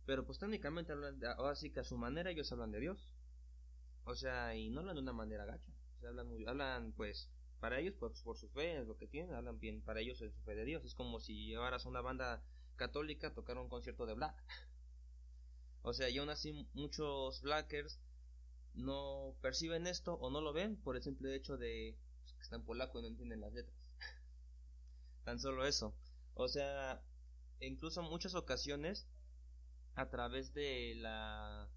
pero 0.06 0.26
pues 0.26 0.40
técnicamente 0.40 0.92
hablan, 0.92 1.20
de, 1.20 1.28
ahora 1.28 1.56
sí 1.56 1.72
que 1.72 1.82
a 1.82 1.84
su 1.84 1.98
manera 1.98 2.32
ellos 2.32 2.52
hablan 2.52 2.72
de 2.72 2.80
Dios. 2.80 3.14
O 4.06 4.16
sea, 4.16 4.56
y 4.56 4.70
no 4.70 4.80
hablan 4.80 4.96
de 4.96 5.02
una 5.02 5.14
manera 5.14 5.46
gacha. 5.46 5.72
Hablan, 6.06 6.28
muy, 6.28 6.46
hablan 6.46 6.94
pues 6.94 7.30
para 7.60 7.80
ellos 7.80 7.94
pues 8.00 8.22
por 8.24 8.38
su 8.38 8.50
fe, 8.50 8.80
es 8.80 8.88
lo 8.88 8.98
que 8.98 9.08
tienen, 9.08 9.36
hablan 9.36 9.60
bien 9.60 9.82
para 9.82 10.00
ellos 10.00 10.22
en 10.22 10.32
su 10.32 10.42
fe 10.42 10.56
de 10.56 10.66
Dios. 10.66 10.84
Es 10.84 10.96
como 10.96 11.20
si 11.20 11.46
llevaras 11.46 11.86
a 11.86 11.90
una 11.90 12.02
banda 12.02 12.44
católica 12.76 13.28
a 13.28 13.34
tocar 13.34 13.58
un 13.58 13.70
concierto 13.70 14.06
de 14.06 14.16
black. 14.16 14.36
O 15.84 15.94
sea, 15.94 16.10
y 16.10 16.20
aún 16.20 16.30
así 16.30 16.68
muchos 16.76 17.42
blackers 17.42 18.00
no 18.76 19.36
perciben 19.42 19.88
esto 19.88 20.14
o 20.14 20.30
no 20.30 20.40
lo 20.40 20.54
ven 20.54 20.76
por 20.78 20.96
el 20.96 21.02
simple 21.02 21.36
hecho 21.36 21.58
de 21.58 21.98
pues, 22.20 22.34
que 22.34 22.44
están 22.44 22.64
polaco 22.64 23.00
y 23.00 23.02
no 23.02 23.08
entienden 23.08 23.42
las 23.42 23.52
letras. 23.52 23.76
Tan 25.26 25.40
solo 25.40 25.66
eso. 25.66 25.96
O 26.36 26.48
sea, 26.48 27.02
incluso 27.60 28.02
en 28.02 28.10
muchas 28.10 28.36
ocasiones 28.36 29.08
a 29.96 30.10
través 30.10 30.54
de 30.54 30.96
la 30.96 31.70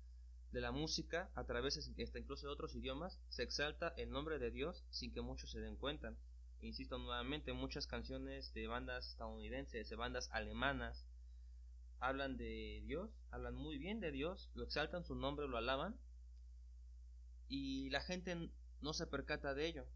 de 0.55 0.61
la 0.61 0.71
música, 0.71 1.31
a 1.35 1.45
través 1.45 1.77
hasta 1.77 2.19
incluso 2.19 2.47
de 2.47 2.53
otros 2.53 2.77
idiomas, 2.77 3.21
se 3.29 3.43
exalta 3.43 3.93
el 3.97 4.11
nombre 4.11 4.39
de 4.39 4.53
Dios 4.53 4.85
sin 4.91 5.13
que 5.13 5.21
muchos 5.21 5.51
se 5.51 5.61
den 5.61 5.77
cuenta. 5.77 6.15
Insisto 6.61 6.97
nuevamente, 6.97 7.53
muchas 7.53 7.89
canciones 7.89 8.55
de 8.55 8.69
bandas 8.69 9.09
estadounidenses, 9.09 9.91
de 9.91 9.97
bandas 9.97 10.31
alemanas, 10.31 11.09
hablan 11.99 12.37
de 12.37 12.83
Dios, 12.87 13.11
hablan 13.33 13.57
muy 13.57 13.79
bien 13.79 13.99
de 13.99 14.13
Dios, 14.13 14.49
lo 14.55 14.63
exaltan 14.63 15.05
su 15.05 15.17
nombre, 15.17 15.49
lo 15.49 15.57
alaban, 15.57 15.99
y 17.49 17.91
la 17.91 18.01
gente 18.01 18.51
no 18.81 18.93
se 18.93 19.09
percata 19.09 19.55
de 19.55 19.67
ello. 19.67 19.87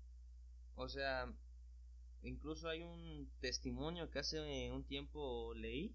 O 0.75 0.89
sea, 0.89 1.33
incluso 2.23 2.69
hay 2.69 2.83
un 2.83 3.31
testimonio 3.41 4.11
que 4.11 4.19
hace 4.19 4.73
un 4.73 4.85
tiempo 4.85 5.55
leí 5.55 5.95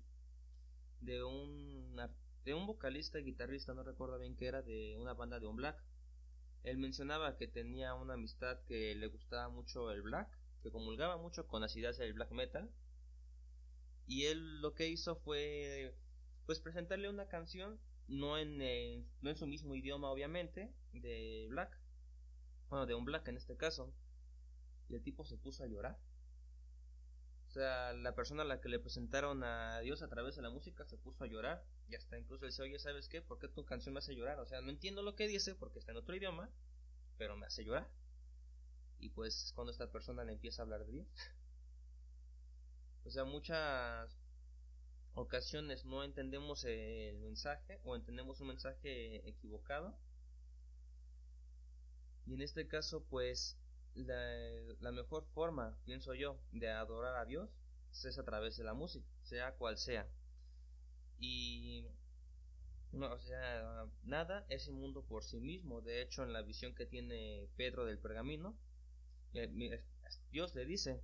de 1.05 1.23
un 1.23 1.83
de 2.45 2.53
un 2.53 2.67
vocalista 2.67 3.19
y 3.19 3.23
guitarrista, 3.23 3.73
no 3.73 3.83
recuerdo 3.83 4.19
bien 4.19 4.35
qué 4.35 4.47
era, 4.47 4.61
de 4.61 4.97
una 4.99 5.13
banda 5.13 5.39
de 5.39 5.47
un 5.47 5.55
black. 5.55 5.81
Él 6.63 6.77
mencionaba 6.77 7.37
que 7.37 7.47
tenía 7.47 7.93
una 7.93 8.15
amistad 8.15 8.59
que 8.67 8.95
le 8.95 9.07
gustaba 9.07 9.49
mucho 9.49 9.91
el 9.91 10.01
black, 10.01 10.29
que 10.61 10.71
comulgaba 10.71 11.17
mucho 11.17 11.47
con 11.47 11.61
las 11.61 11.75
ideas 11.75 11.97
del 11.97 12.13
black 12.13 12.31
metal. 12.31 12.69
Y 14.07 14.25
él 14.25 14.61
lo 14.61 14.73
que 14.73 14.89
hizo 14.89 15.15
fue 15.15 15.95
pues 16.45 16.59
presentarle 16.59 17.09
una 17.09 17.27
canción, 17.27 17.79
no 18.07 18.37
en, 18.37 18.57
no 19.21 19.29
en 19.29 19.37
su 19.37 19.47
mismo 19.47 19.75
idioma 19.75 20.11
obviamente, 20.11 20.73
de 20.91 21.47
black, 21.49 21.79
bueno, 22.69 22.85
de 22.85 22.95
un 22.95 23.05
black 23.05 23.27
en 23.29 23.37
este 23.37 23.55
caso. 23.55 23.93
Y 24.89 24.95
el 24.95 25.03
tipo 25.03 25.23
se 25.23 25.37
puso 25.37 25.63
a 25.63 25.67
llorar. 25.67 25.97
O 27.53 27.55
sea, 27.55 27.93
la 27.93 28.15
persona 28.15 28.41
a 28.41 28.45
la 28.45 28.59
que 28.61 28.67
le 28.67 28.79
presentaron 28.79 29.43
a 29.43 29.79
Dios 29.81 30.01
a 30.01 30.07
través 30.07 30.35
de 30.35 30.41
la 30.41 30.49
música 30.49 30.85
se 30.85 30.97
puso 30.97 31.23
a 31.23 31.27
llorar. 31.27 31.63
Y 31.87 31.93
hasta 31.93 32.17
incluso 32.17 32.47
dice, 32.47 32.63
oye, 32.63 32.79
¿sabes 32.79 33.07
qué? 33.07 33.21
¿Por 33.21 33.37
qué 33.37 33.47
tu 33.47 33.63
canción 33.63 33.93
me 33.93 33.99
hace 33.99 34.15
llorar? 34.15 34.39
O 34.39 34.45
sea, 34.47 34.59
no 34.61 34.71
entiendo 34.71 35.03
lo 35.03 35.15
que 35.15 35.27
dice 35.27 35.53
porque 35.53 35.77
está 35.77 35.91
en 35.91 35.99
otro 35.99 36.15
idioma, 36.15 36.49
pero 37.19 37.37
me 37.37 37.45
hace 37.45 37.63
llorar. 37.63 37.87
Y 38.97 39.09
pues 39.09 39.51
cuando 39.53 39.71
esta 39.71 39.91
persona 39.91 40.23
le 40.23 40.33
empieza 40.33 40.63
a 40.63 40.65
hablar 40.65 40.83
de 40.83 40.93
Dios. 40.93 41.07
o 43.05 43.11
sea, 43.11 43.23
muchas 43.23 44.17
ocasiones 45.13 45.85
no 45.85 46.03
entendemos 46.03 46.63
el 46.63 47.19
mensaje 47.19 47.79
o 47.83 47.95
entendemos 47.95 48.41
un 48.41 48.47
mensaje 48.47 49.29
equivocado. 49.29 49.95
Y 52.25 52.33
en 52.33 52.41
este 52.41 52.67
caso, 52.67 53.03
pues 53.11 53.59
la, 53.95 54.91
mejor 54.91 55.25
forma, 55.33 55.77
pienso 55.85 56.13
yo, 56.13 56.39
de 56.51 56.69
adorar 56.69 57.15
a 57.17 57.25
Dios 57.25 57.49
es 57.91 58.17
a 58.17 58.25
través 58.25 58.57
de 58.57 58.63
la 58.63 58.73
música, 58.73 59.07
sea 59.21 59.53
cual 59.53 59.77
sea. 59.77 60.07
Y 61.19 61.85
no, 62.91 63.13
o 63.13 63.19
sea, 63.19 63.87
nada 64.03 64.45
es 64.49 64.67
mundo 64.69 65.03
por 65.03 65.23
sí 65.23 65.39
mismo. 65.39 65.81
De 65.81 66.01
hecho, 66.01 66.23
en 66.23 66.33
la 66.33 66.41
visión 66.41 66.73
que 66.73 66.85
tiene 66.85 67.47
Pedro 67.55 67.85
del 67.85 67.99
pergamino, 67.99 68.57
eh, 69.33 69.83
Dios 70.31 70.55
le 70.55 70.65
dice, 70.65 71.01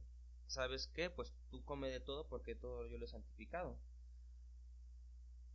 ¿sabes 0.47 0.87
qué? 0.87 1.09
Pues 1.09 1.33
tú 1.51 1.63
come 1.63 1.89
de 1.89 1.99
todo 1.99 2.27
porque 2.27 2.55
todo 2.55 2.85
yo 2.87 2.97
lo 2.97 3.05
he 3.05 3.07
santificado. 3.07 3.79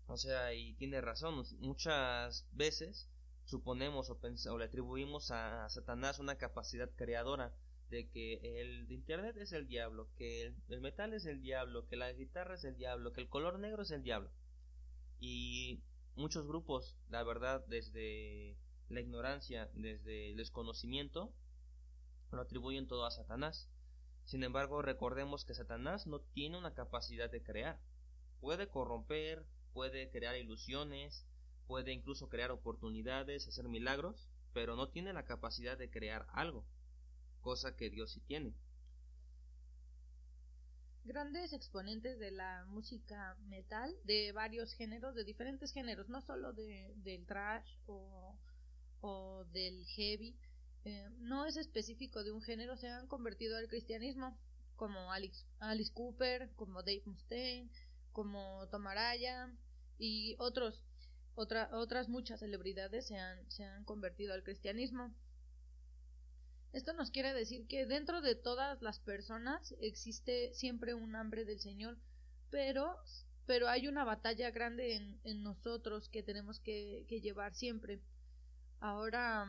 O 0.07 0.17
sea, 0.17 0.55
y 0.55 0.75
tiene 0.75 1.01
razón, 1.01 1.45
muchas 1.61 2.47
veces 2.53 3.09
suponemos 3.45 4.11
o, 4.11 4.59
le 4.59 4.65
atribuimos 4.65 5.31
a 5.31 5.69
Satanás 5.69 6.19
una 6.19 6.37
capacidad 6.37 6.91
creadora 6.97 7.55
de 7.91 8.09
que 8.09 8.61
el 8.61 8.91
internet 8.91 9.37
es 9.37 9.53
el 9.53 9.67
diablo, 9.69 10.09
que 10.17 10.55
el, 10.69 10.81
metal 10.81 11.13
es 11.13 11.27
el 11.27 11.43
diablo, 11.43 11.87
que 11.87 11.97
la 11.97 12.13
guitarra 12.13 12.55
es 12.55 12.65
el 12.65 12.77
diablo, 12.77 13.13
que 13.13 13.21
el 13.21 13.29
color 13.29 13.59
negro 13.59 13.83
es 13.83 13.91
el 13.91 14.03
diablo. 14.03 14.31
Y 15.21 15.83
muchos 16.17 16.47
grupos, 16.47 16.97
la 17.09 17.23
verdad, 17.23 17.65
desde 17.67 18.57
la 18.89 19.01
ignorancia, 19.01 19.71
desde 19.75 20.31
el 20.31 20.37
desconocimiento, 20.37 21.33
lo 22.33 22.41
atribuyen 22.41 22.89
todo 22.89 23.07
a 23.07 23.11
Satanás. 23.11 23.71
Sin 24.25 24.43
embargo, 24.43 24.83
recordemos 24.83 25.45
que 25.45 25.55
Satanás 25.55 26.07
no 26.07 26.21
tiene 26.21 26.59
una 26.59 26.75
capacidad 26.75 27.31
de 27.31 27.43
crear. 27.43 27.79
Puede 28.41 28.69
corromper, 28.69 29.47
puede 29.73 30.11
crear 30.11 30.37
ilusiones, 30.37 31.27
puede 31.67 31.93
incluso 31.93 32.29
crear 32.29 32.51
oportunidades, 32.51 33.49
hacer 33.49 33.69
milagros, 33.69 34.29
pero 34.53 34.77
no 34.77 34.89
tiene 34.89 35.13
la 35.13 35.25
capacidad 35.25 35.77
de 35.77 35.91
crear 35.91 36.27
algo, 36.33 36.65
cosa 37.41 37.77
que 37.77 37.91
Dios 37.91 38.13
sí 38.13 38.21
tiene. 38.21 38.55
Grandes 41.05 41.53
exponentes 41.53 42.19
de 42.19 42.31
la 42.31 42.65
música 42.67 43.37
metal, 43.49 43.95
de 44.05 44.33
varios 44.33 44.73
géneros, 44.73 45.15
de 45.15 45.25
diferentes 45.25 45.73
géneros, 45.73 46.09
no 46.09 46.23
solo 46.23 46.55
de, 46.55 46.95
del 46.97 47.27
trash 47.27 47.77
o, 47.87 48.39
del 49.53 49.85
heavy, 49.87 50.35
eh, 50.87 51.11
no 51.19 51.45
es 51.45 51.59
específico 51.59 52.25
de 52.25 52.33
un 52.33 52.41
género, 52.41 52.79
se 52.79 52.89
han 52.89 53.07
convertido 53.07 53.59
al 53.59 53.69
cristianismo, 53.69 54.39
como 54.77 55.13
Alice, 55.13 55.45
Cooper, 55.93 56.51
como 56.57 56.83
Dave 56.83 57.03
Mustaine, 57.05 57.71
como 58.13 58.67
Tomaraya 58.71 59.53
y 59.99 60.37
otros 60.39 60.83
otras 61.37 62.09
muchas 62.09 62.41
celebridades 62.41 63.07
se 63.07 63.17
han, 63.17 63.51
se 63.51 63.65
han 63.65 63.85
convertido 63.85 64.35
al 64.35 64.43
cristianismo. 64.43 65.13
Esto 66.73 66.93
nos 66.93 67.13
quiere 67.13 67.33
decir 67.33 67.69
que 67.69 67.87
dentro 67.87 68.21
de 68.21 68.35
todas 68.35 68.83
las 68.83 68.99
personas 68.99 69.75
existe 69.81 70.53
siempre 70.55 70.93
un 70.93 71.15
hambre 71.15 71.45
del 71.45 71.61
Señor, 71.61 71.97
pero, 72.51 72.99
pero 73.47 73.69
hay 73.69 73.87
una 73.87 74.05
batalla 74.05 74.51
grande 74.51 74.97
en, 74.97 75.21
en 75.23 75.45
nosotros 75.45 76.09
que 76.09 76.25
tenemos 76.25 76.59
que, 76.59 77.07
llevar 77.09 77.55
siempre. 77.55 78.01
Ahora, 78.81 79.47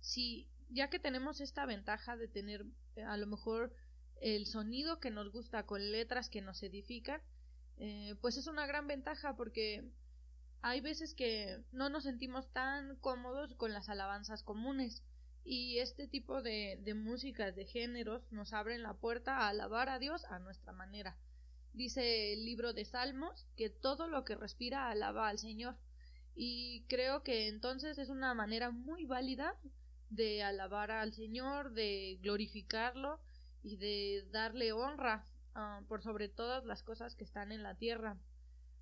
sí, 0.00 0.46
ya 0.68 0.90
que 0.90 0.98
tenemos 0.98 1.40
esta 1.40 1.64
ventaja 1.64 2.18
de 2.18 2.28
tener 2.28 2.66
a 3.06 3.16
lo 3.16 3.26
mejor 3.26 3.72
el 4.20 4.46
sonido 4.46 5.00
que 5.00 5.10
nos 5.10 5.32
gusta 5.32 5.64
con 5.64 5.90
letras 5.90 6.28
que 6.28 6.42
nos 6.42 6.62
edifican, 6.62 7.22
eh, 7.78 8.14
pues 8.20 8.36
es 8.36 8.46
una 8.46 8.66
gran 8.66 8.86
ventaja 8.86 9.36
porque 9.36 9.90
hay 10.62 10.80
veces 10.80 11.14
que 11.14 11.62
no 11.72 11.88
nos 11.88 12.04
sentimos 12.04 12.52
tan 12.52 12.96
cómodos 12.96 13.54
con 13.54 13.72
las 13.72 13.88
alabanzas 13.88 14.42
comunes. 14.42 15.02
Y 15.44 15.78
este 15.78 16.08
tipo 16.08 16.42
de, 16.42 16.78
de 16.82 16.94
músicas 16.94 17.54
de 17.54 17.64
géneros 17.64 18.30
nos 18.32 18.52
abren 18.52 18.82
la 18.82 18.94
puerta 18.94 19.38
a 19.38 19.48
alabar 19.48 19.88
a 19.88 19.98
Dios 19.98 20.24
a 20.26 20.38
nuestra 20.38 20.72
manera. 20.72 21.16
Dice 21.72 22.32
el 22.32 22.44
libro 22.44 22.72
de 22.72 22.84
Salmos 22.84 23.46
que 23.56 23.70
todo 23.70 24.08
lo 24.08 24.24
que 24.24 24.34
respira 24.34 24.90
alaba 24.90 25.28
al 25.28 25.38
Señor. 25.38 25.76
Y 26.34 26.84
creo 26.88 27.22
que 27.22 27.48
entonces 27.48 27.98
es 27.98 28.10
una 28.10 28.34
manera 28.34 28.70
muy 28.70 29.06
válida 29.06 29.54
de 30.10 30.42
alabar 30.42 30.90
al 30.90 31.12
Señor, 31.12 31.72
de 31.72 32.18
glorificarlo 32.20 33.20
y 33.62 33.76
de 33.76 34.26
darle 34.30 34.72
honra 34.72 35.24
ah, 35.54 35.82
por 35.88 36.02
sobre 36.02 36.28
todas 36.28 36.64
las 36.64 36.82
cosas 36.82 37.14
que 37.14 37.24
están 37.24 37.52
en 37.52 37.62
la 37.62 37.74
tierra 37.74 38.18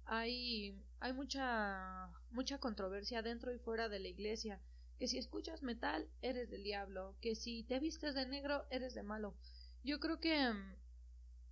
hay, 0.06 0.80
hay 1.00 1.12
mucha, 1.12 2.08
mucha 2.30 2.58
controversia 2.58 3.22
dentro 3.22 3.52
y 3.52 3.58
fuera 3.58 3.88
de 3.88 3.98
la 3.98 4.08
iglesia, 4.08 4.60
que 4.98 5.08
si 5.08 5.18
escuchas 5.18 5.62
metal 5.62 6.08
eres 6.22 6.50
del 6.50 6.62
diablo, 6.62 7.16
que 7.20 7.34
si 7.34 7.64
te 7.64 7.80
vistes 7.80 8.14
de 8.14 8.26
negro 8.26 8.64
eres 8.70 8.94
de 8.94 9.02
malo. 9.02 9.34
Yo 9.84 10.00
creo 10.00 10.20
que, 10.20 10.52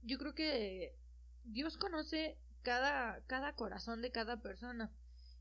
yo 0.02 0.18
creo 0.18 0.34
que 0.34 0.96
Dios 1.44 1.76
conoce 1.76 2.38
cada, 2.62 3.20
cada 3.26 3.54
corazón 3.54 4.02
de 4.02 4.10
cada 4.10 4.40
persona. 4.40 4.90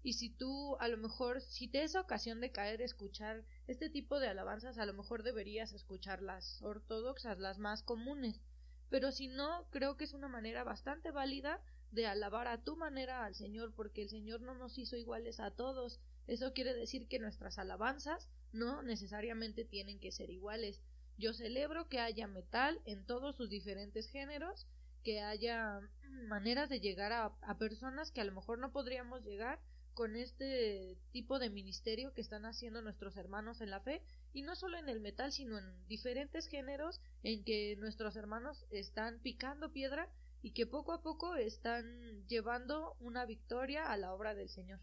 Y 0.06 0.14
si 0.14 0.30
tú, 0.30 0.76
a 0.82 0.90
lo 0.90 0.98
mejor, 0.98 1.42
si 1.42 1.70
te 1.70 1.84
es 1.84 1.96
ocasión 1.96 2.42
de 2.42 2.52
caer, 2.52 2.82
escuchar 2.82 3.46
este 3.68 3.90
tipo 3.90 4.20
de 4.20 4.28
alabanzas, 4.28 4.78
a 4.78 4.86
lo 4.86 4.94
mejor 4.94 5.24
deberías 5.24 5.72
escuchar 5.72 6.22
las 6.22 6.62
ortodoxas, 6.62 7.40
las 7.40 7.58
más 7.58 7.84
comunes. 7.84 8.42
Pero 8.90 9.14
si 9.14 9.30
no, 9.30 9.66
creo 9.72 9.96
que 9.96 10.04
es 10.04 10.14
una 10.14 10.28
manera 10.28 10.66
bastante 10.66 11.12
válida 11.12 11.62
de 11.94 12.08
alabar 12.08 12.48
a 12.48 12.64
tu 12.64 12.76
manera 12.76 13.24
al 13.24 13.36
Señor, 13.36 13.74
porque 13.76 14.02
el 14.02 14.10
Señor 14.10 14.42
no 14.42 14.56
nos 14.56 14.78
hizo 14.78 14.98
iguales 14.98 15.40
a 15.40 15.52
todos. 15.52 16.00
Eso 16.26 16.54
quiere 16.54 16.74
decir 16.74 17.08
que 17.08 17.20
nuestras 17.20 17.60
alabanzas 17.60 18.30
no 18.52 18.82
necesariamente 18.82 19.64
tienen 19.64 20.00
que 20.00 20.12
ser 20.12 20.32
iguales. 20.32 20.82
Yo 21.18 21.34
celebro 21.34 21.90
que 21.90 22.00
haya 22.00 22.28
metal 22.28 22.82
en 22.86 23.06
todos 23.06 23.36
sus 23.36 23.50
diferentes 23.50 24.08
géneros, 24.08 24.68
que 25.04 25.22
haya 25.22 25.82
maneras 26.28 26.70
de 26.70 26.80
llegar 26.80 27.12
a, 27.12 27.26
a 27.42 27.58
personas 27.60 28.12
que 28.12 28.22
a 28.22 28.26
lo 28.26 28.32
mejor 28.32 28.58
no 28.58 28.72
podríamos 28.72 29.24
llegar 29.24 29.60
con 29.94 30.16
este 30.16 30.98
tipo 31.12 31.38
de 31.38 31.52
ministerio 31.52 32.14
que 32.16 32.22
están 32.22 32.46
haciendo 32.46 32.82
nuestros 32.82 33.16
hermanos 33.16 33.62
en 33.62 33.70
la 33.70 33.80
fe 33.80 34.02
y 34.34 34.42
no 34.42 34.56
solo 34.56 34.78
en 34.78 34.90
el 34.90 35.00
metal 35.00 35.32
sino 35.32 35.60
en 35.60 35.88
diferentes 35.88 36.48
géneros 36.48 37.00
en 37.22 37.44
que 37.44 37.76
nuestros 37.78 38.16
hermanos 38.16 38.66
están 38.72 39.20
picando 39.20 39.72
piedra 39.72 40.10
y 40.44 40.52
que 40.52 40.68
poco 40.68 40.92
a 40.92 41.02
poco 41.02 41.36
están 41.36 42.28
llevando 42.28 42.98
una 43.00 43.26
victoria 43.26 43.90
a 43.90 43.98
la 43.98 44.14
obra 44.14 44.36
del 44.36 44.50
Señor. 44.50 44.80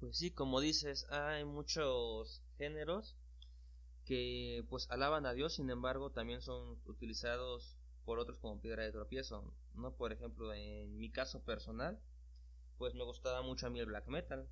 Pues 0.00 0.18
sí, 0.18 0.32
como 0.32 0.60
dices, 0.60 1.06
hay 1.10 1.44
muchos 1.44 2.42
géneros 2.58 3.16
que 4.04 4.66
pues 4.68 4.90
alaban 4.90 5.26
a 5.26 5.32
Dios, 5.32 5.54
sin 5.54 5.70
embargo 5.70 6.10
también 6.10 6.42
son 6.42 6.76
utilizados 6.86 7.78
por 8.04 8.18
otros 8.18 8.38
como 8.38 8.60
piedra 8.60 8.82
de 8.82 8.90
tropiezo, 8.90 9.54
¿no? 9.74 9.94
Por 9.94 10.12
ejemplo, 10.12 10.52
en 10.52 10.98
mi 10.98 11.10
caso 11.10 11.42
personal, 11.44 11.98
pues 12.76 12.94
me 12.94 13.04
gustaba 13.04 13.42
mucho 13.42 13.68
a 13.68 13.70
mí 13.70 13.78
el 13.78 13.86
black 13.86 14.08
metal, 14.08 14.48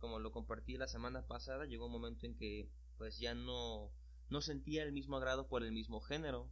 como 0.00 0.18
lo 0.18 0.32
compartí 0.32 0.78
la 0.78 0.88
semana 0.88 1.26
pasada, 1.26 1.66
llegó 1.66 1.86
un 1.86 1.92
momento 1.92 2.24
en 2.24 2.34
que 2.34 2.70
pues 2.96 3.18
ya 3.18 3.34
no, 3.34 3.92
no 4.30 4.40
sentía 4.40 4.82
el 4.82 4.92
mismo 4.92 5.18
agrado 5.18 5.48
por 5.48 5.62
el 5.62 5.70
mismo 5.70 6.00
género. 6.00 6.50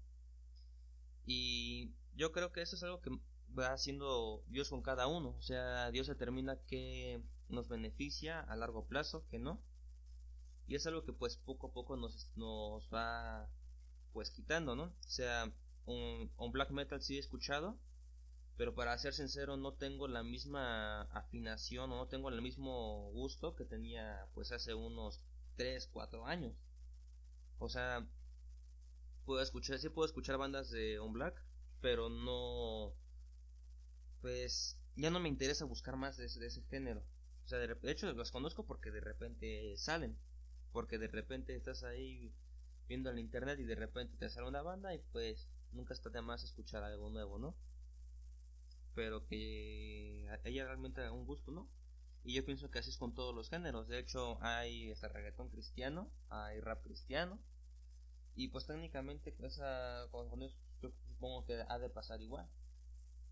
Y 1.26 1.94
yo 2.16 2.32
creo 2.32 2.52
que 2.52 2.62
eso 2.62 2.76
es 2.76 2.82
algo 2.82 3.00
que 3.00 3.10
va 3.58 3.72
haciendo 3.72 4.44
Dios 4.48 4.68
con 4.70 4.82
cada 4.82 5.06
uno. 5.06 5.34
O 5.38 5.42
sea, 5.42 5.90
Dios 5.90 6.06
determina 6.06 6.58
que 6.66 7.22
nos 7.48 7.68
beneficia 7.68 8.40
a 8.40 8.56
largo 8.56 8.86
plazo, 8.86 9.26
que 9.28 9.38
no. 9.38 9.60
Y 10.66 10.76
es 10.76 10.86
algo 10.86 11.04
que 11.04 11.12
pues 11.12 11.36
poco 11.36 11.68
a 11.68 11.72
poco 11.72 11.96
nos, 11.96 12.30
nos 12.36 12.88
va 12.92 13.48
pues 14.12 14.30
quitando, 14.30 14.74
¿no? 14.74 14.84
O 14.84 15.08
sea, 15.08 15.52
un, 15.86 16.30
un 16.36 16.52
black 16.52 16.70
metal 16.70 17.02
sí 17.02 17.16
he 17.16 17.20
escuchado, 17.20 17.78
pero 18.56 18.74
para 18.74 18.96
ser 18.96 19.12
sincero 19.12 19.56
no 19.56 19.74
tengo 19.74 20.08
la 20.08 20.22
misma 20.22 21.02
afinación 21.02 21.92
o 21.92 21.96
no 21.96 22.08
tengo 22.08 22.28
el 22.30 22.40
mismo 22.40 23.10
gusto 23.12 23.54
que 23.56 23.64
tenía 23.64 24.26
pues 24.34 24.52
hace 24.52 24.74
unos 24.74 25.20
3, 25.56 25.88
4 25.92 26.26
años. 26.26 26.54
O 27.58 27.68
sea, 27.68 28.06
puedo 29.24 29.42
escuchar, 29.42 29.78
sí 29.78 29.88
puedo 29.88 30.06
escuchar 30.06 30.38
bandas 30.38 30.70
de 30.70 31.00
un 31.00 31.12
black, 31.12 31.43
pero 31.84 32.08
no 32.08 32.94
pues 34.22 34.80
ya 34.96 35.10
no 35.10 35.20
me 35.20 35.28
interesa 35.28 35.66
buscar 35.66 35.96
más 35.96 36.16
de, 36.16 36.24
ese 36.24 36.62
género. 36.70 37.04
O 37.44 37.46
sea, 37.46 37.58
de, 37.58 37.76
hecho 37.90 38.10
los 38.14 38.32
conozco 38.32 38.64
porque 38.64 38.90
de 38.90 39.02
repente 39.02 39.76
salen, 39.76 40.16
porque 40.72 40.96
de 40.96 41.08
repente 41.08 41.54
estás 41.54 41.82
ahí 41.82 42.32
viendo 42.88 43.10
en 43.10 43.18
internet 43.18 43.60
y 43.60 43.64
de 43.64 43.74
repente 43.74 44.16
te 44.16 44.30
sale 44.30 44.48
una 44.48 44.62
banda 44.62 44.94
y 44.94 44.98
pues 45.12 45.46
nunca 45.72 45.92
está 45.92 46.08
de 46.08 46.22
más 46.22 46.42
escuchar 46.42 46.82
algo 46.84 47.10
nuevo, 47.10 47.38
¿no? 47.38 47.54
Pero 48.94 49.26
que 49.26 50.26
ella 50.44 50.64
realmente 50.64 51.02
haga 51.02 51.12
un 51.12 51.26
gusto, 51.26 51.50
¿no? 51.50 51.68
Y 52.22 52.32
yo 52.32 52.46
pienso 52.46 52.70
que 52.70 52.78
así 52.78 52.88
es 52.88 52.96
con 52.96 53.12
todos 53.12 53.34
los 53.34 53.50
géneros. 53.50 53.88
De 53.88 53.98
hecho, 53.98 54.42
hay 54.42 54.90
este 54.90 55.06
reggaetón 55.08 55.50
cristiano, 55.50 56.10
hay 56.30 56.60
rap 56.60 56.82
cristiano. 56.82 57.38
Y 58.36 58.48
pues 58.48 58.66
técnicamente 58.66 59.36
esa, 59.42 60.08
con 60.10 60.42
eso 60.42 60.56
yo 60.73 60.73
supongo 61.14 61.44
que 61.44 61.64
ha 61.68 61.78
de 61.78 61.88
pasar 61.88 62.20
igual. 62.20 62.48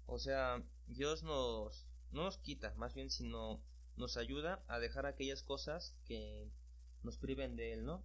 O 0.06 0.18
sea, 0.18 0.62
Dios 0.86 1.22
nos, 1.22 1.86
no 2.10 2.24
nos 2.24 2.38
quita, 2.38 2.74
más 2.76 2.94
bien, 2.94 3.10
sino 3.10 3.62
nos 3.96 4.16
ayuda 4.16 4.62
a 4.68 4.78
dejar 4.78 5.06
aquellas 5.06 5.42
cosas 5.42 5.94
que 6.04 6.48
nos 7.02 7.18
priven 7.18 7.56
de 7.56 7.72
Él, 7.74 7.84
¿no? 7.84 8.04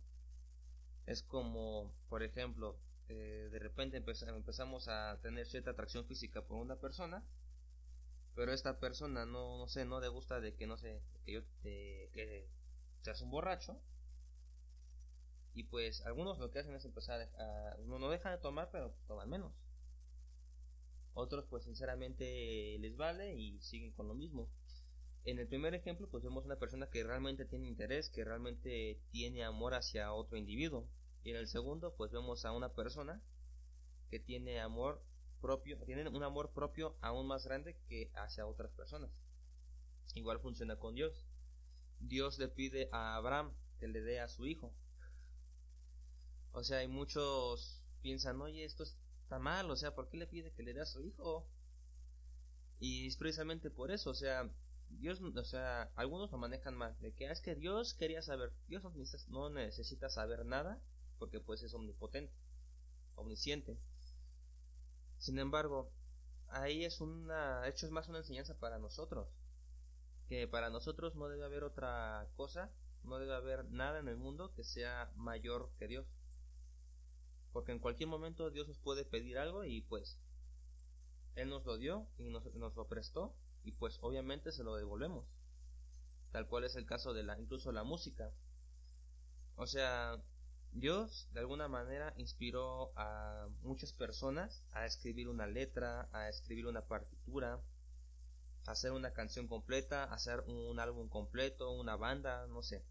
Es 1.06 1.24
como, 1.24 1.94
por 2.10 2.24
ejemplo, 2.24 2.80
eh, 3.08 3.50
de 3.52 3.60
repente 3.60 3.98
empezamos 3.98 4.88
a 4.88 5.20
tener 5.22 5.48
cierta 5.48 5.72
atracción 5.72 6.06
física 6.06 6.42
por 6.42 6.58
una 6.58 6.76
persona, 6.78 7.24
pero 8.36 8.52
esta 8.52 8.80
persona 8.80 9.26
no, 9.26 9.58
no 9.58 9.68
sé, 9.68 9.86
no 9.86 10.00
le 10.00 10.10
gusta 10.10 10.40
de 10.40 10.56
que, 10.56 10.68
no 10.68 10.78
sé, 10.78 11.02
que 11.24 11.34
yo 11.34 11.44
te, 11.62 12.10
que 12.14 12.50
seas 13.02 13.22
un 13.22 13.32
borracho, 13.32 13.80
y 15.54 15.64
pues 15.64 16.06
algunos 16.06 16.38
lo 16.38 16.52
que 16.52 16.60
hacen 16.60 16.76
es 16.76 16.86
empezar 16.86 17.20
a, 17.20 17.78
no, 17.86 17.98
no 17.98 18.10
dejan 18.10 18.34
de 18.34 18.38
tomar, 18.38 18.70
pero 18.72 18.94
toman 19.08 19.28
menos. 19.28 19.54
Otros 21.20 21.46
pues 21.50 21.64
sinceramente 21.64 22.78
les 22.78 22.96
vale 22.96 23.34
y 23.34 23.60
siguen 23.60 23.92
con 23.94 24.08
lo 24.08 24.14
mismo. 24.14 24.52
En 25.26 25.40
el 25.40 25.48
primer 25.48 25.74
ejemplo 25.74 26.08
pues 26.12 26.24
vemos 26.24 26.46
una 26.46 26.60
persona 26.60 26.92
que 26.92 27.04
realmente 27.04 27.44
tiene 27.44 27.68
interés, 27.68 28.12
que 28.12 28.24
realmente 28.24 29.02
tiene 29.10 29.44
amor 29.44 29.74
hacia 29.74 30.14
otro 30.14 30.38
individuo. 30.38 30.88
Y 31.24 31.32
en 31.32 31.38
el 31.38 31.48
segundo 31.48 31.96
pues 31.96 32.12
vemos 32.12 32.46
a 32.46 32.52
una 32.52 32.70
persona 32.76 33.20
que 34.12 34.20
tiene 34.20 34.60
amor 34.60 35.02
propio, 35.42 35.80
tiene 35.88 36.08
un 36.08 36.22
amor 36.22 36.52
propio 36.54 36.96
aún 37.02 37.26
más 37.26 37.46
grande 37.46 37.76
que 37.90 38.12
hacia 38.14 38.46
otras 38.46 38.72
personas. 38.74 39.10
Igual 40.14 40.40
funciona 40.40 40.76
con 40.76 40.94
Dios. 40.94 41.26
Dios 42.00 42.38
le 42.38 42.48
pide 42.48 42.90
a 42.92 43.16
Abraham 43.16 43.52
que 43.80 43.88
le 43.88 44.02
dé 44.02 44.20
a 44.20 44.28
su 44.28 44.46
hijo. 44.46 44.72
O 46.52 46.64
sea, 46.64 46.78
hay 46.78 46.88
muchos 46.88 47.84
piensan, 48.04 48.40
oye, 48.40 48.66
esto 48.66 48.84
es 48.84 49.00
está 49.28 49.40
mal, 49.40 49.70
o 49.70 49.76
sea, 49.76 49.94
¿por 49.94 50.08
qué 50.08 50.16
le 50.16 50.26
pide 50.26 50.54
que 50.54 50.64
le 50.64 50.74
dé 50.74 50.80
a 50.80 50.86
su 50.86 51.04
hijo? 51.04 51.46
Y 52.80 53.08
es 53.08 53.18
precisamente 53.18 53.70
por 53.70 53.92
eso, 53.92 54.12
o 54.12 54.14
sea, 54.14 54.50
Dios, 54.88 55.20
o 55.22 55.44
sea, 55.44 55.92
algunos 55.96 56.32
lo 56.32 56.38
manejan 56.38 56.78
mal, 56.78 56.98
de 57.02 57.14
que 57.14 57.28
ah, 57.28 57.34
es 57.34 57.42
que 57.42 57.54
Dios 57.54 57.94
quería 57.94 58.22
saber, 58.22 58.54
Dios 58.70 58.84
no 59.28 59.50
necesita, 59.50 60.10
saber 60.10 60.46
nada, 60.46 60.82
porque 61.20 61.42
pues 61.42 61.62
es 61.62 61.74
omnipotente, 61.74 62.34
omnisciente. 63.16 63.78
Sin 65.18 65.40
embargo, 65.40 65.92
ahí 66.48 66.86
es 66.86 67.02
una, 67.02 67.68
hecho 67.68 67.86
es 67.86 67.92
más 67.92 68.08
una 68.08 68.20
enseñanza 68.20 68.58
para 68.58 68.80
nosotros, 68.80 69.28
que 70.30 70.48
para 70.48 70.70
nosotros 70.70 71.16
no 71.16 71.28
debe 71.28 71.44
haber 71.44 71.66
otra 71.66 72.30
cosa, 72.38 72.72
no 73.04 73.20
debe 73.20 73.36
haber 73.36 73.66
nada 73.66 74.00
en 74.00 74.08
el 74.08 74.16
mundo 74.16 74.54
que 74.56 74.64
sea 74.64 75.12
mayor 75.18 75.70
que 75.80 75.90
Dios. 75.90 76.08
Porque 77.58 77.72
en 77.72 77.80
cualquier 77.80 78.08
momento 78.08 78.52
Dios 78.52 78.68
nos 78.68 78.78
puede 78.78 79.04
pedir 79.04 79.40
algo 79.40 79.64
y 79.64 79.82
pues 79.82 80.20
Él 81.34 81.50
nos 81.50 81.66
lo 81.66 81.80
dio 81.80 82.08
y 82.20 82.30
nos, 82.30 82.46
lo 82.54 82.88
prestó 82.88 83.36
y 83.64 83.72
pues 83.72 83.98
obviamente 84.02 84.52
se 84.52 84.64
lo 84.64 84.76
devolvemos. 84.76 85.26
Tal 86.32 86.48
cual 86.48 86.66
es 86.66 86.76
el 86.76 86.86
caso 86.86 87.14
de 87.16 87.24
la, 87.24 87.40
incluso 87.40 87.72
la 87.72 87.84
música. 87.84 88.32
O 89.56 89.66
sea, 89.66 90.22
Dios 90.72 91.30
de 91.34 91.40
alguna 91.40 91.68
manera 91.68 92.14
inspiró 92.18 92.92
a 92.96 93.48
muchas 93.64 93.92
personas 93.92 94.64
a 94.74 94.86
escribir 94.86 95.28
una 95.28 95.48
letra, 95.48 96.10
a 96.14 96.30
escribir 96.30 96.68
una 96.68 96.86
partitura, 96.86 97.60
a 98.68 98.72
hacer 98.72 98.92
una 98.92 99.14
canción 99.14 99.48
completa, 99.48 100.04
a 100.04 100.14
hacer 100.14 100.42
un 100.42 100.80
álbum 100.80 101.10
completo, 101.10 101.72
una 101.72 101.96
banda, 101.96 102.46
no 102.46 102.62
sé. 102.62 102.86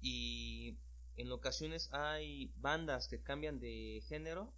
Y 0.00 0.78
en 1.20 1.32
ocasiones 1.32 1.92
hay 1.92 2.52
bandas 2.56 3.08
que 3.08 3.22
cambian 3.22 3.60
de 3.60 4.02
género 4.08 4.52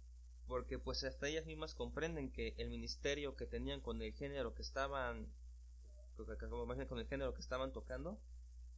porque 0.47 0.79
pues 0.79 1.03
hasta 1.03 1.27
ellas 1.27 1.45
mismas 1.45 1.75
comprenden 1.75 2.31
que 2.31 2.55
el 2.57 2.69
ministerio 2.69 3.35
que 3.35 3.45
tenían 3.45 3.81
con 3.81 4.01
el 4.01 4.13
género 4.13 4.53
que 4.53 4.61
estaban 4.61 5.27
con 6.15 6.99
el 6.99 7.07
género 7.07 7.33
que 7.33 7.41
estaban 7.41 7.73
tocando 7.73 8.19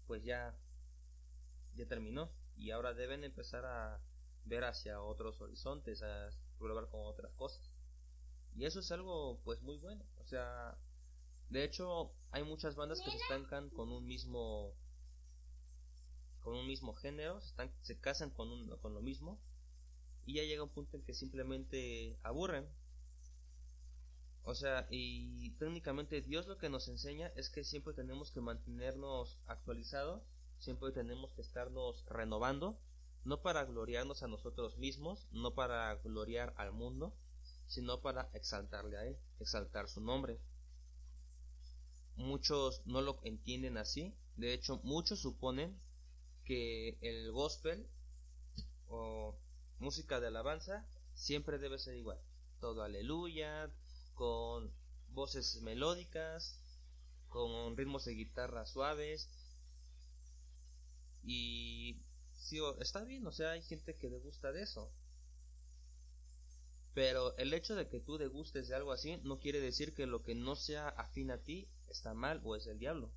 pues 0.07 0.23
ya 0.23 0.55
ya 1.75 1.85
terminó. 1.85 2.31
Y 2.55 2.71
ahora 2.71 2.93
deben 2.93 3.23
empezar 3.23 3.65
a 3.65 3.99
ver 4.45 4.63
hacia 4.63 5.01
otros 5.01 5.41
horizontes 5.41 6.01
a 6.01 6.29
probar 6.57 6.87
con 6.89 7.01
otras 7.01 7.33
cosas. 7.33 7.69
Y 8.55 8.65
eso 8.65 8.79
es 8.79 8.91
algo 8.91 9.41
pues 9.43 9.61
muy 9.61 9.77
bueno. 9.77 10.05
O 10.19 10.25
sea 10.25 10.77
de 11.49 11.63
hecho 11.63 12.13
hay 12.31 12.43
muchas 12.43 12.75
bandas 12.75 13.01
que 13.01 13.11
se 13.11 13.17
estancan 13.17 13.69
con 13.69 13.91
un 13.91 14.07
mismo 14.07 14.73
con 16.45 16.55
un 16.55 16.67
mismo 16.67 16.93
género, 16.93 17.41
se, 17.41 17.47
están, 17.47 17.71
se 17.81 17.99
casan 17.99 18.29
con, 18.29 18.51
un, 18.51 18.69
con 18.77 18.93
lo 18.93 19.01
mismo 19.01 19.41
y 20.27 20.35
ya 20.35 20.43
llega 20.43 20.61
un 20.61 20.69
punto 20.69 20.95
en 20.95 21.03
que 21.03 21.15
simplemente 21.15 22.19
aburren. 22.21 22.69
O 24.43 24.53
sea, 24.53 24.87
y 24.91 25.49
técnicamente 25.57 26.21
Dios 26.21 26.45
lo 26.45 26.59
que 26.59 26.69
nos 26.69 26.87
enseña 26.87 27.31
es 27.35 27.49
que 27.49 27.63
siempre 27.63 27.95
tenemos 27.95 28.29
que 28.29 28.41
mantenernos 28.41 29.39
actualizados, 29.47 30.21
siempre 30.59 30.91
tenemos 30.91 31.31
que 31.33 31.41
estarnos 31.41 32.05
renovando, 32.05 32.79
no 33.23 33.41
para 33.41 33.65
gloriarnos 33.65 34.21
a 34.21 34.27
nosotros 34.27 34.77
mismos, 34.77 35.27
no 35.31 35.55
para 35.55 35.95
gloriar 35.95 36.53
al 36.57 36.71
mundo, 36.73 37.17
sino 37.65 38.01
para 38.01 38.29
exaltarle 38.33 38.97
a 38.97 39.05
Él, 39.07 39.17
exaltar 39.39 39.89
su 39.89 39.99
nombre. 39.99 40.39
Muchos 42.17 42.83
no 42.85 43.01
lo 43.01 43.19
entienden 43.23 43.77
así, 43.77 44.13
de 44.37 44.53
hecho 44.53 44.79
muchos 44.83 45.21
suponen 45.21 45.75
que 46.45 46.97
el 47.01 47.31
gospel 47.31 47.87
o 48.87 49.35
música 49.79 50.19
de 50.19 50.27
alabanza 50.27 50.85
siempre 51.13 51.57
debe 51.57 51.79
ser 51.79 51.95
igual. 51.95 52.19
Todo 52.59 52.83
aleluya, 52.83 53.69
con 54.13 54.71
voces 55.09 55.61
melódicas, 55.61 56.59
con 57.29 57.75
ritmos 57.75 58.05
de 58.05 58.13
guitarra 58.13 58.65
suaves. 58.65 59.27
Y 61.23 61.97
sí, 62.33 62.59
está 62.79 63.03
bien, 63.03 63.25
o 63.25 63.31
sea, 63.31 63.51
hay 63.51 63.61
gente 63.63 63.95
que 63.95 64.09
le 64.09 64.19
gusta 64.19 64.51
de 64.51 64.61
eso. 64.61 64.91
Pero 66.93 67.35
el 67.37 67.53
hecho 67.53 67.75
de 67.75 67.89
que 67.89 67.99
tú 67.99 68.17
degustes 68.17 68.69
de 68.69 68.75
algo 68.75 68.93
así 68.93 69.17
no 69.23 69.39
quiere 69.39 69.59
decir 69.59 69.93
que 69.93 70.05
lo 70.05 70.23
que 70.23 70.33
no 70.33 70.55
sea 70.55 70.87
afín 70.87 71.29
a 71.29 71.39
ti 71.39 71.67
está 71.89 72.13
mal 72.13 72.39
o 72.45 72.55
es 72.55 72.67
el 72.67 72.79
diablo. 72.79 73.11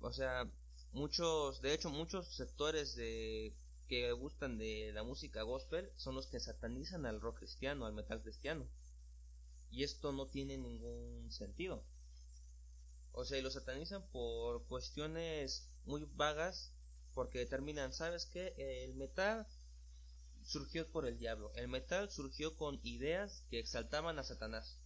O 0.00 0.12
sea, 0.12 0.50
muchos, 0.94 1.60
de 1.60 1.74
hecho, 1.74 1.90
muchos 1.90 2.28
sectores 2.34 2.94
de 2.94 3.54
que 3.88 4.12
gustan 4.12 4.56
de 4.56 4.92
la 4.94 5.02
música 5.02 5.42
gospel 5.42 5.90
son 5.96 6.14
los 6.14 6.26
que 6.28 6.40
satanizan 6.40 7.04
al 7.04 7.20
rock 7.20 7.38
cristiano, 7.38 7.84
al 7.84 7.92
metal 7.92 8.22
cristiano. 8.22 8.66
Y 9.70 9.82
esto 9.82 10.12
no 10.12 10.26
tiene 10.28 10.56
ningún 10.56 11.30
sentido. 11.30 11.84
O 13.12 13.24
sea, 13.24 13.38
y 13.38 13.42
lo 13.42 13.50
satanizan 13.50 14.08
por 14.10 14.66
cuestiones 14.66 15.68
muy 15.84 16.08
vagas, 16.14 16.72
porque 17.12 17.40
determinan, 17.40 17.92
¿sabes 17.92 18.26
qué? 18.26 18.54
El 18.56 18.94
metal 18.94 19.46
surgió 20.44 20.90
por 20.90 21.06
el 21.06 21.18
diablo. 21.18 21.52
El 21.54 21.68
metal 21.68 22.10
surgió 22.10 22.56
con 22.56 22.80
ideas 22.82 23.44
que 23.50 23.58
exaltaban 23.58 24.18
a 24.18 24.24
Satanás. 24.24 24.80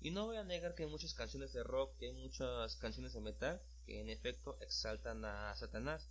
Y 0.00 0.10
no 0.10 0.26
voy 0.26 0.36
a 0.36 0.44
negar 0.44 0.74
que 0.74 0.84
hay 0.84 0.90
muchas 0.90 1.14
canciones 1.14 1.52
de 1.52 1.62
rock, 1.62 1.96
que 1.98 2.06
hay 2.06 2.12
muchas 2.12 2.76
canciones 2.76 3.12
de 3.12 3.20
metal 3.20 3.62
que 3.84 4.00
en 4.00 4.08
efecto 4.08 4.58
exaltan 4.60 5.24
a 5.24 5.54
Satanás. 5.56 6.08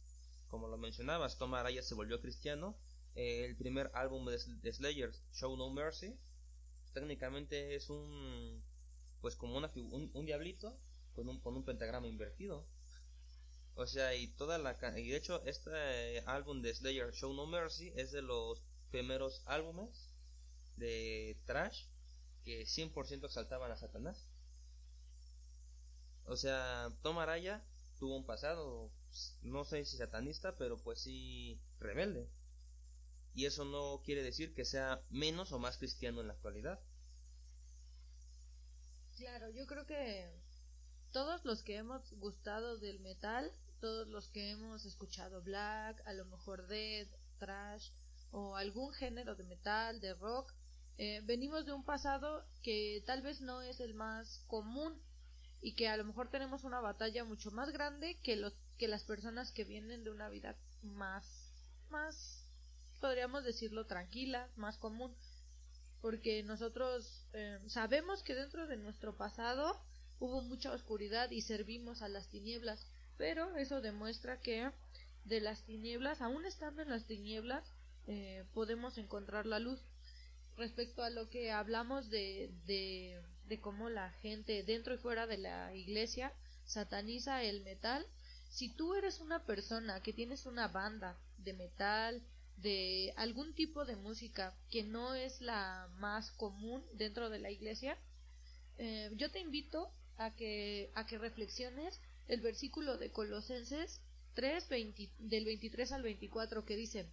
Como 0.47 0.67
lo 0.67 0.77
mencionabas, 0.77 1.37
Tom 1.37 1.53
Araya 1.53 1.81
se 1.81 1.95
volvió 1.95 2.21
cristiano. 2.21 2.77
el 3.15 3.55
primer 3.57 3.91
álbum 3.93 4.25
de 4.25 4.73
Slayer, 4.73 5.11
Show 5.33 5.55
No 5.57 5.69
Mercy, 5.69 6.17
técnicamente 6.93 7.75
es 7.75 7.89
un 7.89 8.61
pues 9.21 9.35
como 9.35 9.55
una, 9.57 9.71
un, 9.75 10.25
diablito 10.25 10.75
con 11.13 11.29
un, 11.29 11.39
con 11.39 11.55
un 11.55 11.63
pentagrama 11.63 12.07
invertido. 12.07 12.65
O 13.75 13.85
sea, 13.85 14.15
y 14.15 14.27
toda 14.27 14.57
la 14.57 14.77
y 14.97 15.09
de 15.09 15.17
hecho 15.17 15.41
este 15.45 16.19
álbum 16.25 16.61
de 16.61 16.73
Slayer 16.73 17.13
Show 17.13 17.33
No 17.33 17.47
Mercy 17.47 17.93
es 17.95 18.11
de 18.11 18.21
los 18.21 18.63
primeros 18.89 19.41
álbumes 19.45 20.09
de 20.75 21.37
trash 21.45 21.85
que 22.43 22.65
100% 22.65 23.25
exaltaban 23.25 23.71
a 23.71 23.77
Satanás. 23.77 24.27
O 26.31 26.37
sea, 26.37 26.87
Tom 27.01 27.19
Araya 27.19 27.61
tuvo 27.99 28.15
un 28.15 28.25
pasado, 28.25 28.89
no 29.41 29.65
sé 29.65 29.83
si 29.83 29.97
satanista, 29.97 30.55
pero 30.55 30.81
pues 30.81 31.01
sí 31.01 31.59
rebelde. 31.77 32.29
Y 33.33 33.47
eso 33.47 33.65
no 33.65 34.01
quiere 34.05 34.23
decir 34.23 34.53
que 34.53 34.63
sea 34.63 35.01
menos 35.09 35.51
o 35.51 35.59
más 35.59 35.77
cristiano 35.77 36.21
en 36.21 36.27
la 36.27 36.33
actualidad. 36.33 36.79
Claro, 39.17 39.49
yo 39.49 39.67
creo 39.67 39.85
que 39.85 40.31
todos 41.11 41.43
los 41.43 41.63
que 41.63 41.75
hemos 41.75 42.13
gustado 42.13 42.77
del 42.77 43.01
metal, 43.01 43.51
todos 43.81 44.07
los 44.07 44.29
que 44.29 44.51
hemos 44.51 44.85
escuchado 44.85 45.41
black, 45.41 46.01
a 46.07 46.13
lo 46.13 46.23
mejor 46.23 46.65
death, 46.67 47.09
trash 47.39 47.89
o 48.31 48.55
algún 48.55 48.93
género 48.93 49.35
de 49.35 49.43
metal, 49.43 49.99
de 49.99 50.13
rock, 50.13 50.53
eh, 50.97 51.19
venimos 51.25 51.65
de 51.65 51.73
un 51.73 51.83
pasado 51.83 52.45
que 52.63 53.03
tal 53.05 53.21
vez 53.21 53.41
no 53.41 53.61
es 53.61 53.81
el 53.81 53.95
más 53.95 54.45
común 54.47 54.97
y 55.61 55.73
que 55.73 55.87
a 55.87 55.97
lo 55.97 56.03
mejor 56.03 56.29
tenemos 56.29 56.63
una 56.63 56.79
batalla 56.79 57.23
mucho 57.23 57.51
más 57.51 57.71
grande 57.71 58.17
que 58.23 58.35
los 58.35 58.53
que 58.77 58.87
las 58.87 59.03
personas 59.03 59.51
que 59.51 59.63
vienen 59.63 60.03
de 60.03 60.11
una 60.11 60.29
vida 60.29 60.55
más 60.81 61.25
más 61.89 62.45
podríamos 62.99 63.43
decirlo 63.43 63.85
tranquila, 63.85 64.49
más 64.55 64.77
común 64.77 65.15
porque 66.01 66.41
nosotros 66.43 67.27
eh, 67.33 67.59
sabemos 67.67 68.23
que 68.23 68.33
dentro 68.33 68.67
de 68.67 68.77
nuestro 68.77 69.15
pasado 69.15 69.79
hubo 70.19 70.41
mucha 70.41 70.71
oscuridad 70.71 71.31
y 71.31 71.41
servimos 71.41 72.01
a 72.01 72.09
las 72.09 72.27
tinieblas, 72.27 72.87
pero 73.17 73.55
eso 73.55 73.81
demuestra 73.81 74.39
que 74.39 74.71
de 75.25 75.41
las 75.41 75.63
tinieblas, 75.63 76.21
aún 76.21 76.45
estando 76.45 76.81
en 76.81 76.89
las 76.89 77.05
tinieblas, 77.05 77.63
eh, 78.07 78.43
podemos 78.53 78.97
encontrar 78.97 79.45
la 79.45 79.59
luz. 79.59 79.79
Respecto 80.57 81.03
a 81.03 81.09
lo 81.09 81.29
que 81.29 81.51
hablamos 81.51 82.09
de, 82.09 82.51
de, 82.65 83.21
de 83.51 83.59
cómo 83.59 83.89
la 83.89 84.09
gente 84.21 84.63
dentro 84.63 84.93
y 84.93 84.97
fuera 84.97 85.27
de 85.27 85.37
la 85.37 85.75
iglesia 85.75 86.31
sataniza 86.63 87.43
el 87.43 87.59
metal, 87.63 88.07
si 88.49 88.69
tú 88.69 88.95
eres 88.95 89.19
una 89.19 89.45
persona 89.45 90.01
que 90.01 90.13
tienes 90.13 90.45
una 90.45 90.69
banda 90.69 91.17
de 91.37 91.51
metal, 91.51 92.23
de 92.55 93.13
algún 93.17 93.53
tipo 93.53 93.83
de 93.83 93.97
música 93.97 94.55
que 94.69 94.83
no 94.83 95.15
es 95.15 95.41
la 95.41 95.89
más 95.97 96.31
común 96.31 96.81
dentro 96.93 97.29
de 97.29 97.39
la 97.39 97.51
iglesia, 97.51 97.97
eh, 98.77 99.11
yo 99.17 99.29
te 99.31 99.39
invito 99.39 99.91
a 100.17 100.33
que, 100.33 100.89
a 100.95 101.05
que 101.05 101.17
reflexiones 101.17 101.99
el 102.29 102.39
versículo 102.39 102.97
de 102.97 103.11
Colosenses 103.11 103.99
3, 104.35 104.69
del 105.19 105.43
23 105.43 105.91
al 105.91 106.03
24 106.03 106.63
que 106.63 106.77
dice 106.77 107.05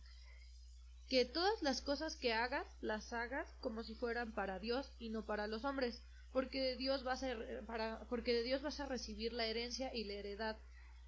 que 1.09 1.25
todas 1.25 1.63
las 1.63 1.81
cosas 1.81 2.17
que 2.17 2.35
hagas 2.35 2.67
las 2.81 3.13
hagas 3.13 3.49
como 3.61 3.83
si 3.83 3.95
fueran 3.95 4.33
para 4.33 4.59
Dios 4.59 4.93
y 4.99 5.09
no 5.09 5.25
para 5.25 5.47
los 5.47 5.65
hombres, 5.65 6.03
porque 6.39 6.63
de 6.63 6.77
Dios 6.77 7.03
vas 7.03 7.25
a, 7.25 7.37
para, 7.67 7.99
porque 8.09 8.33
de 8.33 8.45
Dios 8.45 8.63
vas 8.63 8.79
a 8.79 8.87
recibir 8.87 9.33
la 9.33 9.47
herencia 9.47 9.93
y 9.93 10.05
la 10.05 10.13
heredad, 10.13 10.57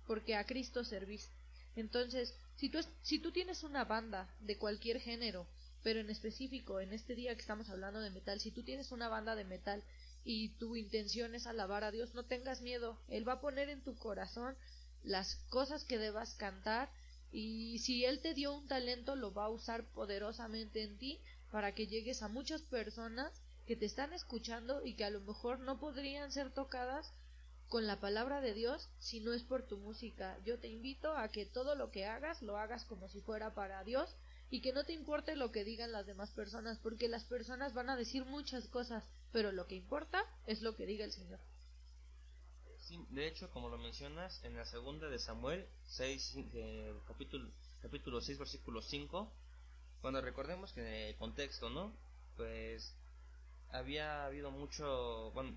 porque 0.04 0.34
a 0.34 0.44
Cristo 0.44 0.82
servís. 0.82 1.30
Entonces, 1.76 2.34
si 2.56 2.68
tú, 2.68 2.80
si 3.02 3.20
tú 3.20 3.30
tienes 3.30 3.62
una 3.62 3.84
banda 3.84 4.28
de 4.40 4.58
cualquier 4.58 4.98
género, 5.00 5.46
pero 5.84 6.00
en 6.00 6.10
específico, 6.10 6.80
en 6.80 6.92
este 6.92 7.14
día 7.14 7.32
que 7.36 7.42
estamos 7.42 7.70
hablando 7.70 8.00
de 8.00 8.10
metal, 8.10 8.40
si 8.40 8.50
tú 8.50 8.64
tienes 8.64 8.90
una 8.90 9.08
banda 9.08 9.36
de 9.36 9.44
metal 9.44 9.84
y 10.24 10.48
tu 10.58 10.74
intención 10.74 11.36
es 11.36 11.46
alabar 11.46 11.84
a 11.84 11.92
Dios, 11.92 12.12
no 12.12 12.24
tengas 12.24 12.60
miedo. 12.60 12.98
Él 13.06 13.28
va 13.28 13.34
a 13.34 13.40
poner 13.40 13.68
en 13.68 13.84
tu 13.84 13.94
corazón 13.94 14.56
las 15.04 15.36
cosas 15.48 15.84
que 15.84 15.98
debas 15.98 16.34
cantar 16.34 16.90
y 17.30 17.78
si 17.78 18.04
Él 18.04 18.18
te 18.18 18.34
dio 18.34 18.52
un 18.52 18.66
talento, 18.66 19.14
lo 19.14 19.32
va 19.32 19.44
a 19.44 19.50
usar 19.50 19.84
poderosamente 19.92 20.82
en 20.82 20.98
ti 20.98 21.20
para 21.52 21.72
que 21.72 21.86
llegues 21.86 22.20
a 22.24 22.28
muchas 22.28 22.62
personas 22.62 23.32
que 23.70 23.76
te 23.76 23.86
están 23.86 24.12
escuchando 24.12 24.84
y 24.84 24.94
que 24.94 25.04
a 25.04 25.10
lo 25.10 25.20
mejor 25.20 25.60
no 25.60 25.78
podrían 25.78 26.32
ser 26.32 26.52
tocadas 26.52 27.14
con 27.68 27.86
la 27.86 28.00
palabra 28.00 28.40
de 28.40 28.52
Dios 28.52 28.90
si 28.98 29.20
no 29.20 29.32
es 29.32 29.44
por 29.44 29.62
tu 29.62 29.78
música. 29.78 30.36
Yo 30.44 30.58
te 30.58 30.66
invito 30.66 31.16
a 31.16 31.28
que 31.28 31.46
todo 31.46 31.76
lo 31.76 31.92
que 31.92 32.04
hagas 32.04 32.42
lo 32.42 32.58
hagas 32.58 32.84
como 32.84 33.08
si 33.08 33.20
fuera 33.20 33.54
para 33.54 33.84
Dios 33.84 34.16
y 34.50 34.60
que 34.60 34.72
no 34.72 34.82
te 34.82 34.92
importe 34.92 35.36
lo 35.36 35.52
que 35.52 35.62
digan 35.62 35.92
las 35.92 36.04
demás 36.04 36.32
personas, 36.32 36.80
porque 36.80 37.06
las 37.06 37.22
personas 37.22 37.72
van 37.72 37.90
a 37.90 37.96
decir 37.96 38.24
muchas 38.24 38.66
cosas, 38.66 39.04
pero 39.30 39.52
lo 39.52 39.68
que 39.68 39.76
importa 39.76 40.20
es 40.48 40.62
lo 40.62 40.74
que 40.74 40.84
diga 40.86 41.04
el 41.04 41.12
Señor. 41.12 41.38
de 43.10 43.28
hecho, 43.28 43.52
como 43.52 43.68
lo 43.68 43.78
mencionas, 43.78 44.42
en 44.42 44.56
la 44.56 44.64
segunda 44.64 45.08
de 45.08 45.20
Samuel 45.20 45.64
6, 45.84 46.34
eh, 46.54 46.92
capítulo, 47.06 47.48
capítulo 47.80 48.20
6, 48.20 48.36
versículo 48.36 48.82
5, 48.82 49.32
cuando 50.00 50.20
recordemos 50.20 50.72
que 50.72 51.10
el 51.10 51.16
contexto, 51.18 51.70
¿no? 51.70 51.92
Pues 52.36 52.96
había 53.72 54.24
habido 54.24 54.50
mucho, 54.50 55.30
bueno, 55.32 55.52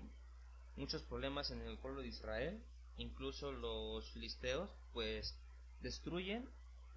muchos 0.76 1.02
problemas 1.02 1.50
en 1.50 1.60
el 1.62 1.78
pueblo 1.78 2.02
de 2.02 2.08
Israel, 2.08 2.60
incluso 2.96 3.52
los 3.52 4.08
filisteos, 4.12 4.70
pues 4.92 5.34
destruyen 5.80 6.48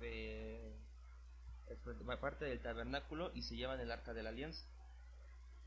eh, 0.02 0.74
parte 2.22 2.46
del 2.46 2.60
tabernáculo 2.60 3.32
y 3.34 3.42
se 3.44 3.56
llevan 3.56 3.80
el 3.80 3.92
arca 3.92 4.14
de 4.14 4.24
la 4.24 4.30
alianza. 4.30 4.66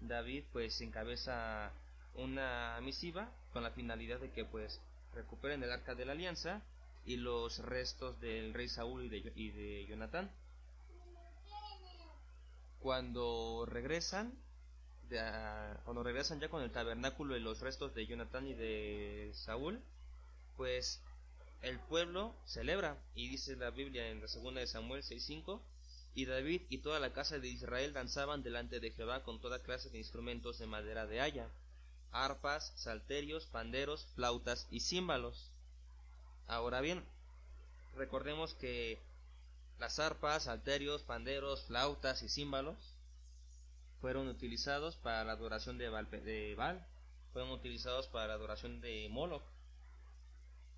David 0.00 0.44
pues 0.52 0.80
encabeza 0.80 1.72
una 2.14 2.78
misiva 2.82 3.30
con 3.52 3.62
la 3.62 3.70
finalidad 3.70 4.18
de 4.18 4.30
que 4.30 4.44
pues 4.44 4.80
recuperen 5.14 5.62
el 5.62 5.72
arca 5.72 5.94
de 5.94 6.04
la 6.04 6.12
alianza 6.12 6.62
y 7.04 7.16
los 7.16 7.58
restos 7.58 8.20
del 8.20 8.54
rey 8.54 8.68
Saúl 8.68 9.04
y 9.04 9.08
de, 9.08 9.32
y 9.34 9.50
de 9.50 9.86
Jonatán. 9.86 10.30
Cuando 12.80 13.66
regresan, 13.66 14.32
cuando 15.84 16.04
regresan 16.04 16.38
ya 16.38 16.48
con 16.48 16.62
el 16.62 16.70
tabernáculo 16.70 17.36
y 17.36 17.40
los 17.40 17.60
restos 17.60 17.94
de 17.94 18.06
Jonathan 18.06 18.46
y 18.46 18.54
de 18.54 19.32
Saúl, 19.34 19.80
pues 20.56 21.00
el 21.62 21.80
pueblo 21.80 22.34
celebra 22.46 22.96
y 23.14 23.28
dice 23.28 23.56
la 23.56 23.70
Biblia 23.70 24.08
en 24.08 24.20
la 24.20 24.28
segunda 24.28 24.60
de 24.60 24.68
Samuel 24.68 25.02
6:5 25.02 25.60
y 26.14 26.26
David 26.26 26.62
y 26.68 26.78
toda 26.78 27.00
la 27.00 27.12
casa 27.12 27.38
de 27.38 27.48
Israel 27.48 27.92
danzaban 27.92 28.42
delante 28.42 28.78
de 28.78 28.92
Jehová 28.92 29.24
con 29.24 29.40
toda 29.40 29.62
clase 29.62 29.90
de 29.90 29.98
instrumentos 29.98 30.58
de 30.58 30.66
madera 30.66 31.06
de 31.06 31.20
haya, 31.20 31.48
arpas, 32.12 32.72
salterios, 32.76 33.46
panderos, 33.46 34.06
flautas 34.14 34.68
y 34.70 34.80
címbalos. 34.80 35.50
Ahora 36.46 36.80
bien, 36.80 37.04
recordemos 37.96 38.54
que 38.54 38.98
las 39.78 39.98
arpas, 39.98 40.44
salterios, 40.44 41.02
panderos, 41.02 41.64
flautas 41.64 42.22
y 42.22 42.28
címbalos 42.28 42.76
fueron 44.00 44.28
utilizados 44.28 44.96
para 44.96 45.24
la 45.24 45.32
adoración 45.32 45.76
de 45.78 45.88
Baal, 46.56 46.86
fueron 47.32 47.50
utilizados 47.52 48.08
para 48.08 48.28
la 48.28 48.34
adoración 48.34 48.80
de 48.80 49.08
Moloch, 49.10 49.44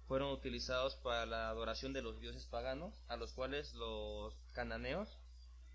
fueron 0.09 0.33
utilizados 0.33 0.97
para 0.97 1.25
la 1.25 1.49
adoración 1.49 1.93
de 1.93 2.03
los 2.03 2.21
dioses 2.21 2.47
paganos, 2.47 2.95
a 3.09 3.17
los 3.17 3.33
cuales 3.33 3.75
los 3.75 4.35
cananeos 4.53 5.17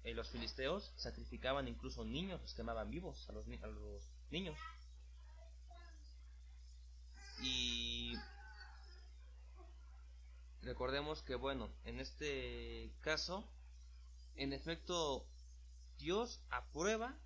y 0.03 0.13
los 0.13 0.29
filisteos 0.29 0.91
sacrificaban 0.97 1.67
incluso 1.67 2.03
niños, 2.03 2.41
los 2.41 2.53
quemaban 2.53 2.91
vivos 2.91 3.27
a 3.29 3.31
los, 3.31 3.45
a 3.47 3.67
los 3.67 4.03
niños. 4.29 4.57
Y 7.41 8.13
recordemos 10.63 11.21
que, 11.23 11.35
bueno, 11.35 11.69
en 11.85 11.99
este 11.99 12.91
caso, 13.01 13.47
en 14.35 14.53
efecto, 14.53 15.25
Dios 15.97 16.41
aprueba 16.49 17.17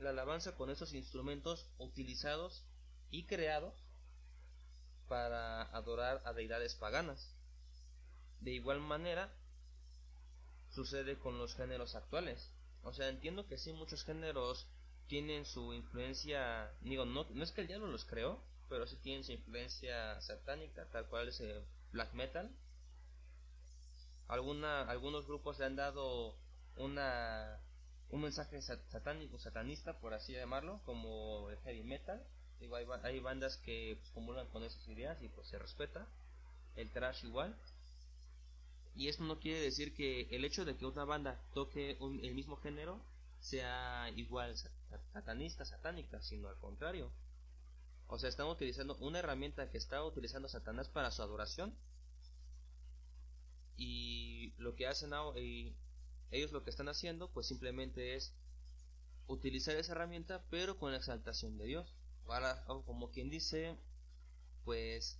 la 0.00 0.10
alabanza 0.10 0.56
con 0.56 0.70
esos 0.70 0.94
instrumentos 0.94 1.70
utilizados 1.78 2.64
y 3.10 3.26
creados 3.26 3.74
para 5.08 5.62
adorar 5.76 6.22
a 6.24 6.32
deidades 6.32 6.74
paganas. 6.74 7.34
De 8.40 8.52
igual 8.52 8.80
manera, 8.80 9.32
sucede 10.70 11.18
con 11.18 11.38
los 11.38 11.54
géneros 11.54 11.94
actuales. 11.94 12.52
O 12.82 12.92
sea, 12.92 13.08
entiendo 13.08 13.46
que 13.46 13.58
sí, 13.58 13.72
muchos 13.72 14.04
géneros 14.04 14.66
tienen 15.06 15.44
su 15.44 15.74
influencia, 15.74 16.72
digo, 16.80 17.04
no, 17.04 17.26
no 17.30 17.44
es 17.44 17.52
que 17.52 17.62
el 17.62 17.66
diablo 17.66 17.88
los 17.88 18.04
creó, 18.04 18.40
pero 18.68 18.86
sí 18.86 18.96
tienen 18.96 19.24
su 19.24 19.32
influencia 19.32 20.20
satánica, 20.20 20.88
tal 20.90 21.08
cual 21.08 21.28
es 21.28 21.40
el 21.40 21.64
black 21.92 22.14
metal. 22.14 22.50
Alguna, 24.28 24.82
algunos 24.82 25.26
grupos 25.26 25.58
le 25.58 25.66
han 25.66 25.74
dado 25.74 26.36
una 26.76 27.60
un 28.10 28.22
mensaje 28.22 28.60
satánico, 28.62 29.38
satanista, 29.38 29.98
por 30.00 30.14
así 30.14 30.32
llamarlo, 30.32 30.80
como 30.84 31.48
el 31.50 31.58
heavy 31.58 31.82
metal, 31.82 32.24
hay, 33.02 33.20
bandas 33.20 33.56
que 33.58 33.96
pues, 33.98 34.10
comulgan 34.12 34.46
con 34.48 34.62
esas 34.62 34.86
ideas 34.88 35.20
y 35.22 35.28
pues 35.28 35.48
se 35.48 35.58
respeta. 35.58 36.06
El 36.76 36.90
trash 36.90 37.24
igual. 37.24 37.56
Y 38.94 39.08
esto 39.08 39.24
no 39.24 39.40
quiere 39.40 39.60
decir 39.60 39.94
que 39.94 40.28
el 40.30 40.44
hecho 40.44 40.64
de 40.64 40.76
que 40.76 40.86
una 40.86 41.04
banda 41.04 41.40
toque 41.54 41.96
el 42.00 42.34
mismo 42.34 42.56
género 42.56 43.00
sea 43.40 44.10
igual 44.16 44.54
satanista, 45.12 45.64
satánica, 45.64 46.20
sino 46.22 46.48
al 46.48 46.58
contrario. 46.58 47.10
O 48.06 48.18
sea, 48.18 48.28
estamos 48.28 48.54
utilizando 48.54 48.96
una 48.96 49.20
herramienta 49.20 49.70
que 49.70 49.78
está 49.78 50.04
utilizando 50.04 50.48
Satanás 50.48 50.88
para 50.88 51.10
su 51.10 51.22
adoración. 51.22 51.74
Y 53.76 54.52
lo 54.58 54.74
que 54.74 54.86
hacen 54.86 55.12
y 55.36 55.74
ellos 56.30 56.52
lo 56.52 56.62
que 56.62 56.70
están 56.70 56.88
haciendo, 56.88 57.30
pues 57.32 57.46
simplemente 57.46 58.14
es 58.16 58.34
utilizar 59.26 59.76
esa 59.76 59.92
herramienta, 59.92 60.44
pero 60.50 60.78
con 60.78 60.92
la 60.92 60.98
exaltación 60.98 61.58
de 61.58 61.66
Dios. 61.66 61.94
Para, 62.26 62.64
como 62.64 63.10
quien 63.10 63.30
dice, 63.30 63.76
pues 64.64 65.18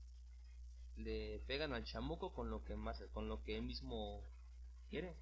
le 0.96 1.40
pegan 1.46 1.72
al 1.72 1.84
chamuco 1.84 2.32
con 2.32 2.50
lo 2.50 2.64
que 2.64 2.76
más, 2.76 3.02
con 3.12 3.28
lo 3.28 3.42
que 3.42 3.56
él 3.56 3.62
mismo 3.62 4.22
quiere. 4.88 5.16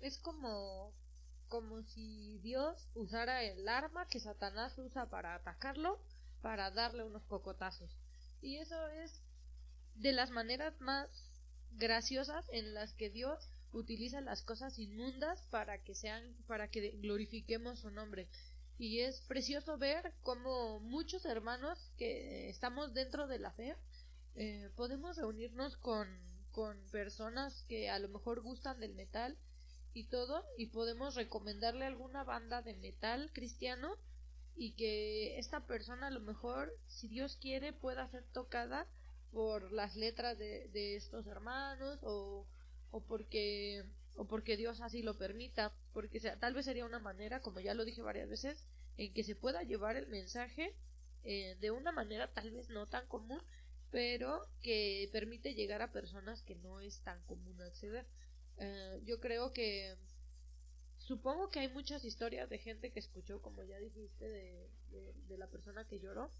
Es 0.00 0.18
como 0.18 0.94
como 1.50 1.82
si 1.82 2.38
Dios 2.38 2.88
usara 2.94 3.42
el 3.42 3.68
arma 3.68 4.06
que 4.06 4.20
Satanás 4.20 4.78
usa 4.78 5.10
para 5.10 5.34
atacarlo, 5.34 6.00
para 6.42 6.70
darle 6.70 7.02
unos 7.02 7.24
cocotazos. 7.24 7.98
Y 8.40 8.56
eso 8.58 8.86
es 8.88 9.20
de 9.96 10.12
las 10.12 10.30
maneras 10.30 10.80
más 10.80 11.29
graciosas 11.72 12.46
en 12.52 12.74
las 12.74 12.92
que 12.94 13.10
Dios 13.10 13.48
utiliza 13.72 14.20
las 14.20 14.42
cosas 14.42 14.78
inmundas 14.78 15.42
para 15.50 15.82
que 15.82 15.94
sean 15.94 16.22
para 16.46 16.68
que 16.68 16.90
glorifiquemos 17.02 17.80
su 17.80 17.90
nombre. 17.90 18.28
Y 18.78 19.00
es 19.00 19.20
precioso 19.22 19.76
ver 19.76 20.14
cómo 20.22 20.80
muchos 20.80 21.24
hermanos 21.26 21.92
que 21.98 22.48
estamos 22.48 22.94
dentro 22.94 23.26
de 23.26 23.38
la 23.38 23.52
fe 23.52 23.76
eh, 24.36 24.70
podemos 24.74 25.16
reunirnos 25.16 25.76
con, 25.76 26.08
con 26.50 26.78
personas 26.90 27.64
que 27.68 27.90
a 27.90 27.98
lo 27.98 28.08
mejor 28.08 28.40
gustan 28.40 28.80
del 28.80 28.94
metal 28.94 29.36
y 29.92 30.04
todo 30.04 30.44
y 30.56 30.66
podemos 30.66 31.14
recomendarle 31.14 31.84
alguna 31.84 32.24
banda 32.24 32.62
de 32.62 32.74
metal 32.74 33.30
cristiano 33.32 33.96
y 34.56 34.72
que 34.72 35.38
esta 35.38 35.66
persona 35.66 36.08
a 36.08 36.10
lo 36.10 36.20
mejor 36.20 36.72
si 36.86 37.08
Dios 37.08 37.36
quiere 37.36 37.72
pueda 37.72 38.08
ser 38.08 38.24
tocada 38.32 38.86
por 39.32 39.72
las 39.72 39.96
letras 39.96 40.38
de, 40.38 40.96
estos 40.96 41.26
hermanos 41.26 41.98
o, 42.02 42.46
o 42.90 43.00
porque 43.00 43.84
o 44.16 44.26
porque 44.26 44.56
Dios 44.56 44.80
así 44.80 45.02
lo 45.02 45.16
permita 45.16 45.72
porque 45.92 46.20
sea, 46.20 46.38
tal 46.38 46.54
vez 46.54 46.64
sería 46.64 46.84
una 46.84 46.98
manera 46.98 47.40
como 47.40 47.60
ya 47.60 47.74
lo 47.74 47.84
dije 47.84 48.02
varias 48.02 48.28
veces 48.28 48.66
en 48.96 49.12
que 49.14 49.22
se 49.22 49.36
pueda 49.36 49.62
llevar 49.62 49.96
el 49.96 50.08
mensaje 50.08 50.74
eh, 51.22 51.56
de 51.60 51.70
una 51.70 51.92
manera 51.92 52.32
tal 52.32 52.50
vez 52.50 52.68
no 52.68 52.86
tan 52.86 53.06
común 53.06 53.40
pero 53.90 54.46
que 54.62 55.08
permite 55.12 55.54
llegar 55.54 55.82
a 55.82 55.92
personas 55.92 56.42
que 56.42 56.54
no 56.54 56.80
es 56.80 57.00
tan 57.02 57.20
común 57.24 57.60
acceder. 57.60 58.06
Eh, 58.58 59.00
yo 59.04 59.20
creo 59.20 59.52
que 59.52 59.96
supongo 60.98 61.48
que 61.48 61.60
hay 61.60 61.68
muchas 61.68 62.04
historias 62.04 62.48
de 62.48 62.58
gente 62.58 62.92
que 62.92 63.00
escuchó, 63.00 63.42
como 63.42 63.62
ya 63.64 63.78
dijiste, 63.78 64.28
de, 64.28 64.68
de, 65.28 65.38
la 65.38 65.48
persona 65.48 65.86
que 65.86 65.98
lloró, 65.98 66.30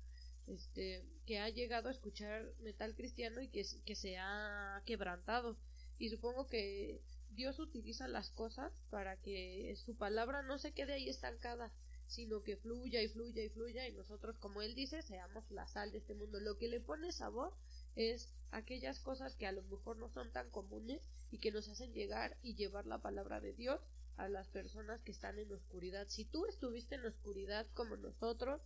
este, 0.51 1.05
que 1.27 1.39
ha 1.39 1.49
llegado 1.49 1.89
a 1.89 1.93
escuchar 1.93 2.53
metal 2.61 2.95
cristiano 2.95 3.41
y 3.41 3.49
que, 3.49 3.65
que 3.85 3.95
se 3.95 4.19
ha 4.19 4.83
quebrantado. 4.85 5.57
Y 5.99 6.09
supongo 6.11 6.47
que 6.47 7.03
Dios 7.31 7.59
utiliza 7.59 8.09
las 8.09 8.31
cosas 8.31 8.73
para 8.91 9.17
que 9.17 9.75
su 9.77 9.97
palabra 9.97 10.43
no 10.43 10.59
se 10.59 10.73
quede 10.73 10.95
ahí 10.95 11.09
estancada, 11.09 11.73
sino 12.07 12.43
que 12.43 12.57
fluya 12.57 13.01
y 13.03 13.09
fluya 13.09 13.45
y 13.45 13.49
fluya 13.51 13.87
y 13.87 13.93
nosotros, 13.93 14.37
como 14.39 14.63
él 14.63 14.75
dice, 14.75 15.03
seamos 15.03 15.49
la 15.51 15.69
sal 15.69 15.93
de 15.93 15.99
este 15.99 16.15
mundo. 16.15 16.41
Lo 16.41 16.59
que 16.59 16.69
le 16.69 16.81
pone 16.81 17.13
sabor 17.13 17.55
es 17.95 18.35
aquellas 18.51 18.99
cosas 18.99 19.37
que 19.37 19.47
a 19.47 19.53
lo 19.53 19.63
mejor 19.63 19.97
no 19.97 20.09
son 20.09 20.33
tan 20.33 20.51
comunes 20.51 21.09
y 21.31 21.39
que 21.39 21.53
nos 21.53 21.69
hacen 21.69 21.93
llegar 21.93 22.37
y 22.43 22.57
llevar 22.57 22.87
la 22.87 22.99
palabra 22.99 23.41
de 23.41 23.53
Dios 23.53 23.81
a 24.17 24.29
las 24.29 24.49
personas 24.49 25.01
que 25.03 25.13
están 25.13 25.39
en 25.39 25.53
oscuridad. 25.53 26.09
Si 26.09 26.25
tú 26.25 26.47
estuviste 26.47 26.97
en 26.97 27.07
oscuridad 27.07 27.67
como 27.75 27.97
nosotros 27.97 28.61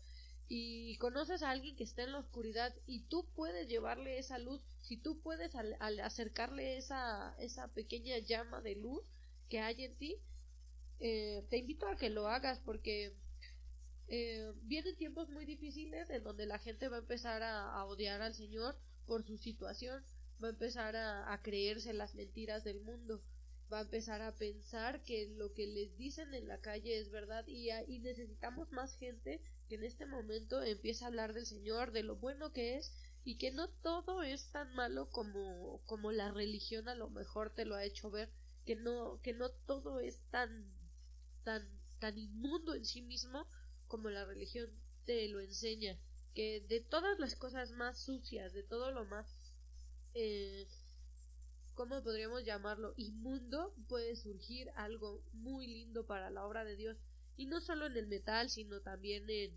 y 0.48 0.96
conoces 0.98 1.42
a 1.42 1.50
alguien 1.50 1.76
que 1.76 1.84
está 1.84 2.02
en 2.02 2.12
la 2.12 2.18
oscuridad 2.18 2.74
y 2.86 3.00
tú 3.04 3.26
puedes 3.34 3.68
llevarle 3.68 4.18
esa 4.18 4.38
luz, 4.38 4.62
si 4.80 4.96
tú 4.96 5.20
puedes 5.20 5.54
acercarle 5.54 6.76
esa, 6.76 7.34
esa 7.38 7.68
pequeña 7.68 8.18
llama 8.18 8.60
de 8.60 8.76
luz 8.76 9.10
que 9.48 9.60
hay 9.60 9.84
en 9.84 9.96
ti, 9.96 10.16
eh, 11.00 11.46
te 11.50 11.58
invito 11.58 11.86
a 11.88 11.96
que 11.96 12.10
lo 12.10 12.28
hagas 12.28 12.60
porque 12.60 13.16
eh, 14.08 14.52
vienen 14.62 14.96
tiempos 14.96 15.30
muy 15.30 15.46
difíciles 15.46 16.10
en 16.10 16.22
donde 16.22 16.46
la 16.46 16.58
gente 16.58 16.88
va 16.88 16.96
a 16.96 17.00
empezar 17.00 17.42
a 17.42 17.84
odiar 17.86 18.20
al 18.20 18.34
Señor 18.34 18.76
por 19.06 19.24
su 19.24 19.38
situación, 19.38 20.02
va 20.42 20.48
a 20.48 20.50
empezar 20.50 20.96
a, 20.96 21.40
creerse 21.42 21.92
las 21.92 22.14
mentiras 22.14 22.64
del 22.64 22.80
mundo, 22.80 23.22
va 23.72 23.78
a 23.78 23.82
empezar 23.82 24.22
a 24.22 24.34
pensar 24.34 25.02
que 25.02 25.28
lo 25.36 25.52
que 25.52 25.66
les 25.66 25.96
dicen 25.96 26.34
en 26.34 26.48
la 26.48 26.60
calle 26.60 26.98
es 26.98 27.10
verdad 27.10 27.44
y, 27.46 27.70
y 27.70 27.98
necesitamos 28.00 28.70
más 28.72 28.94
gente 28.94 29.40
que 29.68 29.76
en 29.76 29.84
este 29.84 30.06
momento 30.06 30.62
empiece 30.62 31.04
a 31.04 31.08
hablar 31.08 31.32
del 31.32 31.46
Señor, 31.46 31.92
de 31.92 32.02
lo 32.02 32.16
bueno 32.16 32.52
que 32.52 32.76
es 32.76 32.92
y 33.24 33.38
que 33.38 33.50
no 33.50 33.68
todo 33.68 34.22
es 34.22 34.50
tan 34.52 34.74
malo 34.74 35.10
como, 35.10 35.80
como 35.86 36.12
la 36.12 36.30
religión 36.30 36.88
a 36.88 36.94
lo 36.94 37.08
mejor 37.10 37.54
te 37.54 37.64
lo 37.64 37.74
ha 37.74 37.84
hecho 37.84 38.10
ver, 38.10 38.30
que 38.66 38.76
no, 38.76 39.20
que 39.22 39.32
no 39.32 39.50
todo 39.50 40.00
es 40.00 40.22
tan, 40.30 40.70
tan, 41.42 41.66
tan 41.98 42.18
inmundo 42.18 42.74
en 42.74 42.84
sí 42.84 43.02
mismo 43.02 43.46
como 43.86 44.10
la 44.10 44.24
religión 44.24 44.70
te 45.04 45.28
lo 45.28 45.40
enseña 45.40 45.98
que 46.34 46.60
de 46.68 46.80
todas 46.80 47.18
las 47.18 47.36
cosas 47.36 47.70
más 47.70 47.98
sucias, 47.98 48.52
de 48.52 48.64
todo 48.64 48.90
lo 48.90 49.04
más, 49.04 49.52
eh, 50.14 50.66
¿cómo 51.74 52.02
podríamos 52.02 52.44
llamarlo? 52.44 52.92
Inmundo, 52.96 53.72
puede 53.88 54.16
surgir 54.16 54.68
algo 54.74 55.22
muy 55.32 55.66
lindo 55.66 56.06
para 56.06 56.30
la 56.30 56.44
obra 56.44 56.64
de 56.64 56.76
Dios. 56.76 56.98
Y 57.36 57.46
no 57.46 57.60
solo 57.60 57.86
en 57.86 57.96
el 57.96 58.06
metal, 58.06 58.50
sino 58.50 58.80
también 58.80 59.28
en, 59.28 59.52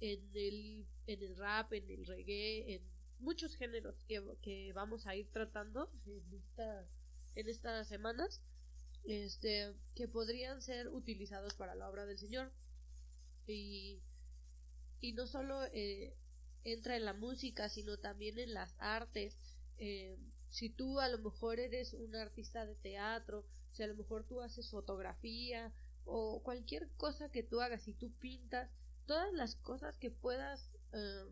en, 0.00 0.30
el, 0.34 0.86
en 1.06 1.22
el 1.22 1.36
rap, 1.36 1.72
en 1.72 1.88
el 1.90 2.06
reggae, 2.06 2.74
en 2.74 2.82
muchos 3.18 3.56
géneros 3.56 4.02
que, 4.08 4.22
que 4.42 4.72
vamos 4.72 5.06
a 5.06 5.14
ir 5.14 5.30
tratando 5.30 5.90
en, 6.06 6.34
esta, 6.34 6.86
en 7.34 7.48
estas 7.48 7.88
semanas, 7.88 8.40
este, 9.04 9.74
que 9.94 10.08
podrían 10.08 10.60
ser 10.62 10.88
utilizados 10.88 11.54
para 11.54 11.74
la 11.74 11.88
obra 11.88 12.06
del 12.06 12.18
Señor. 12.18 12.50
Y 13.46 14.00
y 15.00 15.12
no 15.12 15.26
solo 15.26 15.64
eh, 15.72 16.14
entra 16.64 16.96
en 16.96 17.04
la 17.04 17.14
música, 17.14 17.68
sino 17.68 17.98
también 17.98 18.38
en 18.38 18.54
las 18.54 18.74
artes. 18.78 19.36
Eh, 19.78 20.18
si 20.50 20.68
tú 20.68 21.00
a 21.00 21.08
lo 21.08 21.18
mejor 21.18 21.58
eres 21.58 21.94
un 21.94 22.14
artista 22.16 22.66
de 22.66 22.74
teatro, 22.74 23.46
si 23.72 23.82
a 23.82 23.86
lo 23.86 23.94
mejor 23.94 24.24
tú 24.24 24.40
haces 24.42 24.68
fotografía 24.70 25.72
o 26.04 26.42
cualquier 26.42 26.88
cosa 26.96 27.30
que 27.30 27.42
tú 27.42 27.60
hagas, 27.60 27.82
si 27.82 27.94
tú 27.94 28.12
pintas, 28.18 28.70
todas 29.06 29.32
las 29.32 29.56
cosas 29.56 29.96
que 29.98 30.10
puedas 30.10 30.72
eh, 30.92 31.24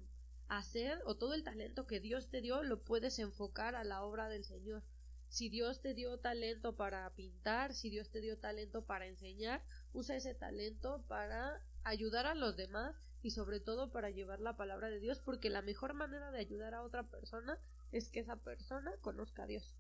hacer 0.49 1.01
o 1.05 1.17
todo 1.17 1.35
el 1.35 1.45
talento 1.45 1.87
que 1.87 2.01
Dios 2.01 2.29
te 2.29 2.41
dio 2.41 2.63
lo 2.63 2.83
puedes 2.83 3.19
enfocar 3.19 3.75
a 3.75 3.85
la 3.85 4.03
obra 4.03 4.29
del 4.29 4.45
Señor. 4.45 4.83
Si 5.29 5.51
Dios 5.51 5.83
te 5.83 5.93
dio 5.93 6.19
talento 6.19 6.75
para 6.75 7.09
pintar, 7.15 7.75
si 7.75 7.91
Dios 7.91 8.11
te 8.11 8.21
dio 8.21 8.39
talento 8.39 8.85
para 8.87 9.07
enseñar, 9.07 9.63
usa 9.93 10.17
ese 10.17 10.35
talento 10.35 11.05
para 11.07 11.63
ayudar 11.85 12.27
a 12.27 12.35
los 12.35 12.57
demás 12.57 12.97
y 13.23 13.31
sobre 13.31 13.61
todo 13.61 13.91
para 13.91 14.11
llevar 14.11 14.41
la 14.41 14.57
palabra 14.57 14.89
de 14.89 15.01
Dios 15.01 15.21
porque 15.21 15.51
la 15.51 15.63
mejor 15.63 15.93
manera 15.93 16.31
de 16.31 16.39
ayudar 16.39 16.75
a 16.75 16.83
otra 16.83 17.03
persona 17.03 17.59
es 17.93 18.09
que 18.09 18.21
esa 18.21 18.37
persona 18.37 18.93
conozca 19.03 19.43
a 19.43 19.47
Dios. 19.47 19.77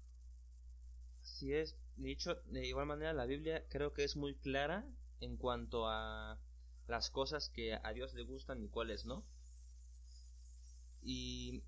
Así 1.34 1.52
es, 1.52 1.76
dicho 1.96 2.34
de 2.46 2.66
igual 2.66 2.86
manera 2.86 3.12
la 3.12 3.26
Biblia 3.26 3.64
creo 3.68 3.92
que 3.92 4.04
es 4.04 4.16
muy 4.16 4.34
clara 4.34 4.84
en 5.20 5.36
cuanto 5.36 5.86
a 5.86 6.40
las 6.86 7.10
cosas 7.10 7.50
que 7.50 7.74
a 7.74 7.92
Dios 7.92 8.14
le 8.14 8.24
gustan 8.24 8.62
y 8.62 8.68
cuáles 8.68 9.04
no. 9.04 9.24
Y 11.02 11.62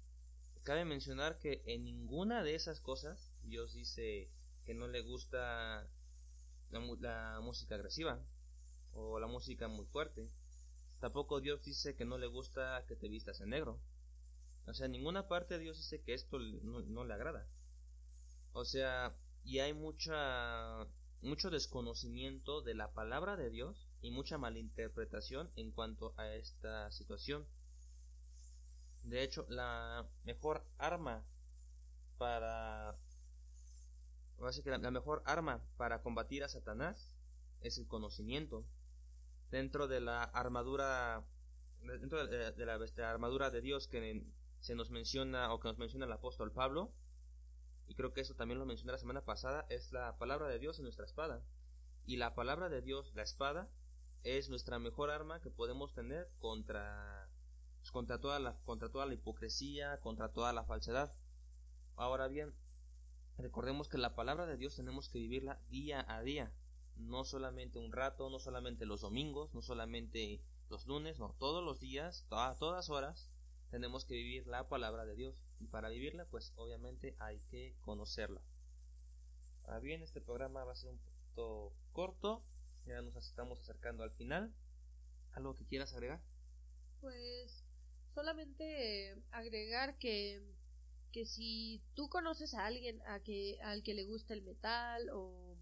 cabe 0.62 0.84
mencionar 0.84 1.38
que 1.38 1.62
en 1.66 1.84
ninguna 1.84 2.42
de 2.42 2.54
esas 2.54 2.80
cosas 2.80 3.40
Dios 3.44 3.74
dice 3.74 4.30
que 4.64 4.74
no 4.74 4.88
le 4.88 5.02
gusta 5.02 5.88
la, 6.70 6.80
la 7.00 7.40
música 7.40 7.74
agresiva 7.74 8.20
o 8.92 9.20
la 9.20 9.26
música 9.26 9.68
muy 9.68 9.86
fuerte 9.86 10.30
Tampoco 11.00 11.40
Dios 11.40 11.64
dice 11.64 11.96
que 11.96 12.04
no 12.04 12.18
le 12.18 12.26
gusta 12.26 12.84
que 12.86 12.94
te 12.94 13.08
vistas 13.08 13.40
en 13.40 13.50
negro. 13.50 13.80
O 14.66 14.74
sea, 14.74 14.84
en 14.84 14.92
ninguna 14.92 15.28
parte 15.28 15.58
Dios 15.58 15.78
dice 15.78 16.02
que 16.02 16.12
esto 16.12 16.38
no, 16.38 17.04
le 17.04 17.14
agrada. 17.14 17.48
O 18.52 18.66
sea, 18.66 19.16
y 19.44 19.58
hay 19.58 19.72
mucha 19.72 20.86
mucho 21.22 21.50
desconocimiento 21.50 22.62
de 22.62 22.74
la 22.74 22.92
palabra 22.92 23.36
de 23.36 23.50
Dios 23.50 23.88
y 24.00 24.10
mucha 24.10 24.38
malinterpretación 24.38 25.50
en 25.56 25.70
cuanto 25.70 26.14
a 26.16 26.34
esta 26.34 26.90
situación. 26.90 27.46
De 29.02 29.22
hecho, 29.22 29.46
la 29.48 30.08
mejor 30.24 30.64
arma 30.78 31.24
para 32.18 32.96
la 34.38 34.90
mejor 34.90 35.22
arma 35.26 35.62
para 35.76 36.02
combatir 36.02 36.42
a 36.42 36.48
Satanás 36.48 37.14
es 37.60 37.76
el 37.78 37.86
conocimiento. 37.86 38.64
dentro 39.50 39.88
de 39.88 40.00
la 40.00 40.22
armadura 40.22 41.24
dentro 41.82 42.26
de 42.26 42.66
la, 42.66 43.10
armadura 43.10 43.50
de 43.50 43.60
Dios 43.60 43.88
que 43.88 44.24
se 44.60 44.74
nos 44.74 44.90
menciona 44.90 45.52
o 45.52 45.60
que 45.60 45.68
nos 45.68 45.78
menciona 45.78 46.06
el 46.06 46.12
apóstol 46.12 46.52
Pablo 46.52 46.92
y 47.90 47.94
creo 47.94 48.12
que 48.12 48.20
eso 48.20 48.36
también 48.36 48.60
lo 48.60 48.66
mencioné 48.66 48.92
la 48.92 48.98
semana 48.98 49.24
pasada 49.24 49.66
es 49.68 49.92
la 49.92 50.16
palabra 50.16 50.46
de 50.46 50.60
Dios 50.60 50.78
en 50.78 50.84
nuestra 50.84 51.04
espada. 51.04 51.42
Y 52.06 52.18
la 52.18 52.36
palabra 52.36 52.68
de 52.68 52.82
Dios 52.82 53.12
la 53.16 53.24
espada 53.24 53.68
es 54.22 54.48
nuestra 54.48 54.78
mejor 54.78 55.10
arma 55.10 55.40
que 55.40 55.50
podemos 55.50 55.92
tener 55.92 56.30
contra 56.38 57.28
pues, 57.80 57.90
contra 57.90 58.20
toda 58.20 58.38
la 58.38 58.54
contra 58.62 58.90
toda 58.90 59.06
la 59.06 59.14
hipocresía 59.14 59.98
contra 59.98 60.32
toda 60.32 60.52
la 60.52 60.62
falsedad. 60.62 61.12
Ahora 61.96 62.28
bien 62.28 62.54
recordemos 63.38 63.88
que 63.88 63.98
la 63.98 64.14
palabra 64.14 64.46
de 64.46 64.56
Dios 64.56 64.76
tenemos 64.76 65.08
que 65.08 65.18
vivirla 65.18 65.60
día 65.68 66.06
a 66.08 66.22
día. 66.22 66.54
No 66.94 67.24
solamente 67.24 67.80
un 67.80 67.90
rato, 67.90 68.30
no 68.30 68.38
solamente 68.38 68.86
los 68.86 69.00
domingos, 69.00 69.52
no 69.52 69.62
solamente 69.62 70.40
los 70.68 70.86
lunes, 70.86 71.18
no, 71.18 71.34
todos 71.40 71.64
los 71.64 71.80
días, 71.80 72.24
a 72.30 72.54
todas 72.56 72.88
horas, 72.88 73.32
tenemos 73.72 74.04
que 74.04 74.14
vivir 74.14 74.46
la 74.46 74.68
palabra 74.68 75.06
de 75.06 75.16
Dios. 75.16 75.49
Y 75.60 75.66
para 75.66 75.88
vivirla, 75.88 76.24
pues 76.26 76.52
obviamente 76.56 77.14
hay 77.18 77.38
que 77.50 77.76
conocerla. 77.82 78.40
Ahora 79.64 79.80
bien, 79.80 80.02
este 80.02 80.20
programa 80.20 80.64
va 80.64 80.72
a 80.72 80.76
ser 80.76 80.90
un 80.90 80.98
poquito 80.98 81.72
corto, 81.92 82.42
ya 82.86 83.00
nos 83.02 83.14
estamos 83.16 83.60
acercando 83.60 84.02
al 84.02 84.10
final. 84.12 84.52
¿Algo 85.32 85.54
que 85.54 85.66
quieras 85.66 85.92
agregar? 85.94 86.20
Pues 87.00 87.64
solamente 88.14 89.22
agregar 89.30 89.96
que, 89.98 90.42
que 91.12 91.24
si 91.24 91.82
tú 91.94 92.08
conoces 92.08 92.54
a 92.54 92.66
alguien 92.66 93.00
a 93.06 93.20
que, 93.20 93.60
al 93.62 93.82
que 93.82 93.94
le 93.94 94.04
gusta 94.04 94.34
el 94.34 94.42
metal 94.42 95.08
o 95.12 95.56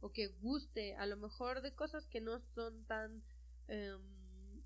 o 0.00 0.12
que 0.12 0.28
guste 0.28 0.94
a 0.96 1.06
lo 1.06 1.16
mejor 1.16 1.60
de 1.60 1.74
cosas 1.74 2.06
que 2.06 2.20
no 2.20 2.40
son 2.54 2.84
tan 2.86 3.22
em, 3.68 4.00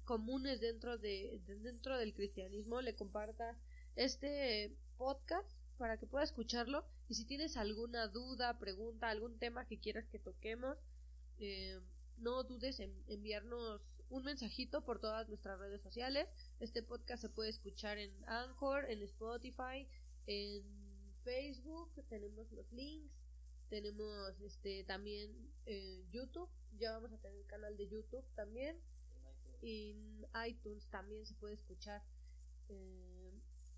comunes 0.05 0.61
dentro 0.61 0.97
de, 0.99 1.41
dentro 1.47 1.99
del 1.99 2.15
cristianismo 2.15 2.81
le 2.81 2.95
compartas 2.95 3.57
este 3.97 4.77
podcast 4.97 5.49
para 5.79 5.99
que 5.99 6.07
pueda 6.07 6.25
escucharlo. 6.25 6.85
Y 7.09 7.15
si 7.15 7.25
tienes 7.25 7.57
alguna 7.57 8.09
duda 8.09 8.59
pregunta 8.59 9.09
algún 9.09 9.39
tema 9.39 9.67
que 9.67 9.79
quieras 9.79 10.07
que 10.09 10.19
toquemos 10.19 10.79
em, 11.39 11.83
no 12.19 12.45
dudes 12.45 12.81
en 12.81 12.93
enviarnos 13.09 13.81
un 14.11 14.25
mensajito 14.25 14.85
por 14.85 15.01
todas 15.01 15.29
nuestras 15.29 15.59
redes 15.59 15.83
sociales. 15.83 16.29
Este 16.61 16.83
podcast 16.83 17.23
se 17.23 17.29
puede 17.29 17.51
escuchar 17.51 17.99
en 17.99 18.13
Anchor 18.29 18.91
en 18.91 19.03
Spotify 19.03 19.89
en 20.27 20.63
Facebook. 21.25 21.91
Tenemos 22.09 22.51
los 22.53 22.73
links. 22.73 23.13
Tenemos 23.69 24.41
este 24.41 24.85
también 24.85 25.33
eh, 25.67 26.05
YouTube, 26.13 26.49
ya 26.79 26.93
vamos 26.93 27.13
a 27.13 27.19
tener 27.19 27.39
el 27.39 27.47
canal 27.47 27.77
de 27.77 27.89
YouTube 27.89 28.25
también. 28.37 28.79
Y 29.63 29.93
en 29.93 30.27
iTunes 30.47 30.87
también 30.91 31.27
se 31.27 31.35
puede 31.35 31.55
escuchar. 31.55 32.03
Eh, 32.69 33.14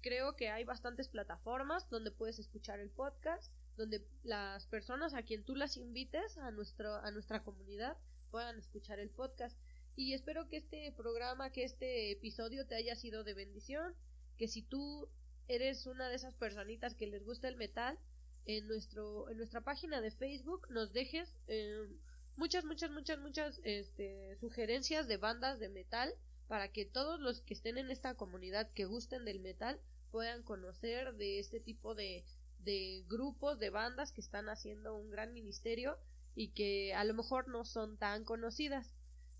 creo 0.06 0.36
que 0.36 0.50
hay 0.50 0.62
bastantes 0.62 1.08
plataformas 1.08 1.90
donde 1.90 2.12
puedes 2.12 2.38
escuchar 2.38 2.78
el 2.78 2.90
podcast, 2.90 3.52
donde 3.76 4.06
las 4.22 4.64
personas 4.68 5.14
a 5.14 5.24
quien 5.24 5.42
tú 5.44 5.56
las 5.56 5.76
invites 5.76 6.38
a 6.38 6.52
nuestro 6.52 6.94
a 6.94 7.10
nuestra 7.10 7.42
comunidad 7.42 7.96
puedan 8.30 8.56
escuchar 8.56 9.00
el 9.00 9.10
podcast. 9.10 9.58
Y 9.96 10.14
espero 10.14 10.48
que 10.48 10.58
este 10.58 10.92
programa, 10.92 11.50
que 11.50 11.64
este 11.64 12.12
episodio 12.12 12.68
te 12.68 12.76
haya 12.76 12.94
sido 12.94 13.24
de 13.24 13.34
bendición, 13.34 13.96
que 14.36 14.46
si 14.46 14.62
tú 14.62 15.08
eres 15.48 15.86
una 15.86 16.08
de 16.08 16.14
esas 16.14 16.36
personitas 16.36 16.94
que 16.94 17.08
les 17.08 17.24
gusta 17.24 17.48
el 17.48 17.56
metal, 17.56 17.98
en 18.44 18.68
nuestro 18.68 19.28
en 19.28 19.38
nuestra 19.38 19.62
página 19.62 20.00
de 20.00 20.12
Facebook 20.12 20.68
nos 20.70 20.92
dejes 20.92 21.36
eh, 21.48 21.88
muchas 22.36 22.64
muchas 22.64 22.92
muchas 22.92 23.18
muchas 23.18 23.60
este, 23.64 24.36
sugerencias 24.36 25.08
de 25.08 25.16
bandas 25.16 25.58
de 25.58 25.68
metal 25.68 26.14
para 26.46 26.70
que 26.70 26.84
todos 26.84 27.18
los 27.18 27.40
que 27.40 27.54
estén 27.54 27.76
en 27.76 27.90
esta 27.90 28.14
comunidad 28.14 28.70
que 28.70 28.84
gusten 28.84 29.24
del 29.24 29.40
metal 29.40 29.80
puedan 30.10 30.42
conocer 30.42 31.14
de 31.14 31.38
este 31.38 31.60
tipo 31.60 31.94
de, 31.94 32.24
de 32.60 33.04
grupos 33.08 33.58
de 33.58 33.70
bandas 33.70 34.12
que 34.12 34.20
están 34.20 34.48
haciendo 34.48 34.96
un 34.96 35.10
gran 35.10 35.32
ministerio 35.32 35.98
y 36.34 36.48
que 36.52 36.94
a 36.94 37.04
lo 37.04 37.14
mejor 37.14 37.48
no 37.48 37.64
son 37.64 37.96
tan 37.98 38.24
conocidas 38.24 38.96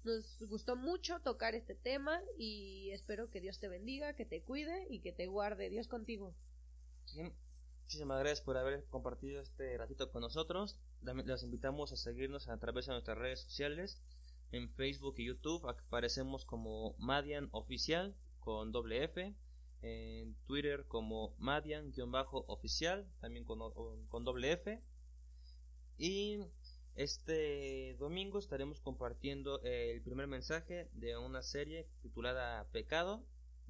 nos 0.06 0.38
gustó 0.48 0.76
mucho 0.76 1.20
tocar 1.20 1.54
este 1.54 1.74
tema 1.74 2.20
y 2.38 2.90
espero 2.92 3.28
que 3.28 3.40
Dios 3.40 3.58
te 3.58 3.68
bendiga, 3.68 4.14
que 4.14 4.24
te 4.24 4.42
cuide 4.42 4.86
y 4.88 5.00
que 5.00 5.12
te 5.12 5.26
guarde. 5.26 5.68
Dios 5.68 5.88
contigo. 5.88 6.34
Muchísimas 7.82 8.20
gracias 8.20 8.40
por 8.40 8.56
haber 8.56 8.84
compartido 8.86 9.40
este 9.40 9.76
ratito 9.76 10.10
con 10.10 10.22
nosotros. 10.22 10.78
Les 11.02 11.42
invitamos 11.42 11.92
a 11.92 11.96
seguirnos 11.96 12.48
a 12.48 12.58
través 12.58 12.86
de 12.86 12.92
nuestras 12.92 13.18
redes 13.18 13.40
sociales. 13.40 14.00
En 14.52 14.70
Facebook 14.70 15.16
y 15.18 15.26
YouTube 15.26 15.68
aparecemos 15.68 16.44
como 16.44 16.94
Madian 16.98 17.48
Oficial 17.50 18.16
con 18.38 18.70
doble 18.70 19.04
F. 19.04 19.34
En 19.86 20.34
Twitter 20.46 20.84
como 20.88 21.36
Madian-oficial 21.38 23.06
también 23.20 23.44
con, 23.44 23.60
con 24.08 24.24
doble 24.24 24.52
F. 24.52 24.82
Y 25.96 26.40
este 26.96 27.94
domingo 27.96 28.40
estaremos 28.40 28.80
compartiendo 28.80 29.60
el 29.62 30.02
primer 30.02 30.26
mensaje 30.26 30.88
de 30.92 31.16
una 31.16 31.40
serie 31.42 31.86
titulada 32.02 32.66
Pecado. 32.72 33.24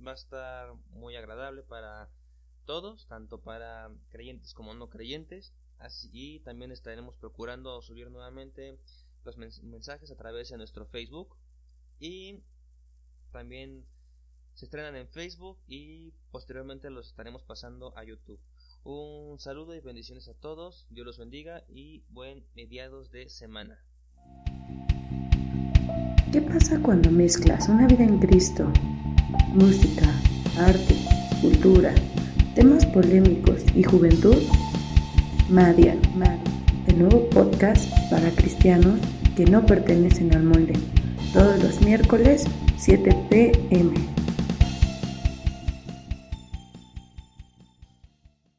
Va 0.05 0.13
a 0.13 0.15
estar 0.15 0.75
muy 0.89 1.17
agradable 1.17 1.63
para 1.63 2.09
todos, 2.65 3.07
tanto 3.09 3.43
para 3.43 3.91
creyentes 4.11 4.55
como 4.55 4.73
no 4.73 4.89
creyentes. 4.89 5.53
Así 5.79 6.41
también 6.47 6.73
estaremos 6.73 7.19
procurando 7.19 7.83
subir 7.83 8.11
nuevamente 8.11 8.79
los 9.25 9.37
mensajes 9.37 10.11
a 10.11 10.17
través 10.17 10.49
de 10.49 10.57
nuestro 10.57 10.87
Facebook 10.87 11.37
y 11.99 12.43
también 13.33 13.85
se 14.57 14.65
estrenan 14.65 14.97
en 14.97 15.07
Facebook 15.07 15.59
y 15.69 16.13
posteriormente 16.33 16.91
los 16.91 17.07
estaremos 17.07 17.45
pasando 17.45 17.97
a 17.97 18.03
YouTube. 18.03 18.41
Un 18.83 19.39
saludo 19.39 19.75
y 19.75 19.81
bendiciones 19.81 20.29
a 20.29 20.35
todos, 20.35 20.87
Dios 20.91 21.07
los 21.07 21.19
bendiga 21.19 21.63
y 21.69 22.03
buen 22.09 22.45
mediados 22.57 23.13
de 23.13 23.29
semana. 23.29 23.79
¿Qué 26.33 26.43
pasa 26.43 26.81
cuando 26.83 27.11
mezclas 27.11 27.69
una 27.69 27.87
vida 27.87 28.05
en 28.05 28.19
Cristo, 28.19 28.71
música, 29.55 30.07
arte, 30.59 30.97
cultura? 31.41 31.95
temas 32.57 32.87
polémicos 32.87 33.63
y 33.75 33.83
juventud, 33.83 34.43
Madia, 35.51 35.95
el 36.87 36.99
nuevo 36.99 37.29
podcast 37.29 37.87
para 38.11 38.31
cristianos 38.31 38.99
que 39.37 39.45
no 39.45 39.67
pertenecen 39.67 40.35
al 40.35 40.45
molde, 40.45 40.73
todos 41.35 41.63
los 41.63 41.83
miércoles 41.83 42.47
7 42.79 43.15
pm. 43.29 44.26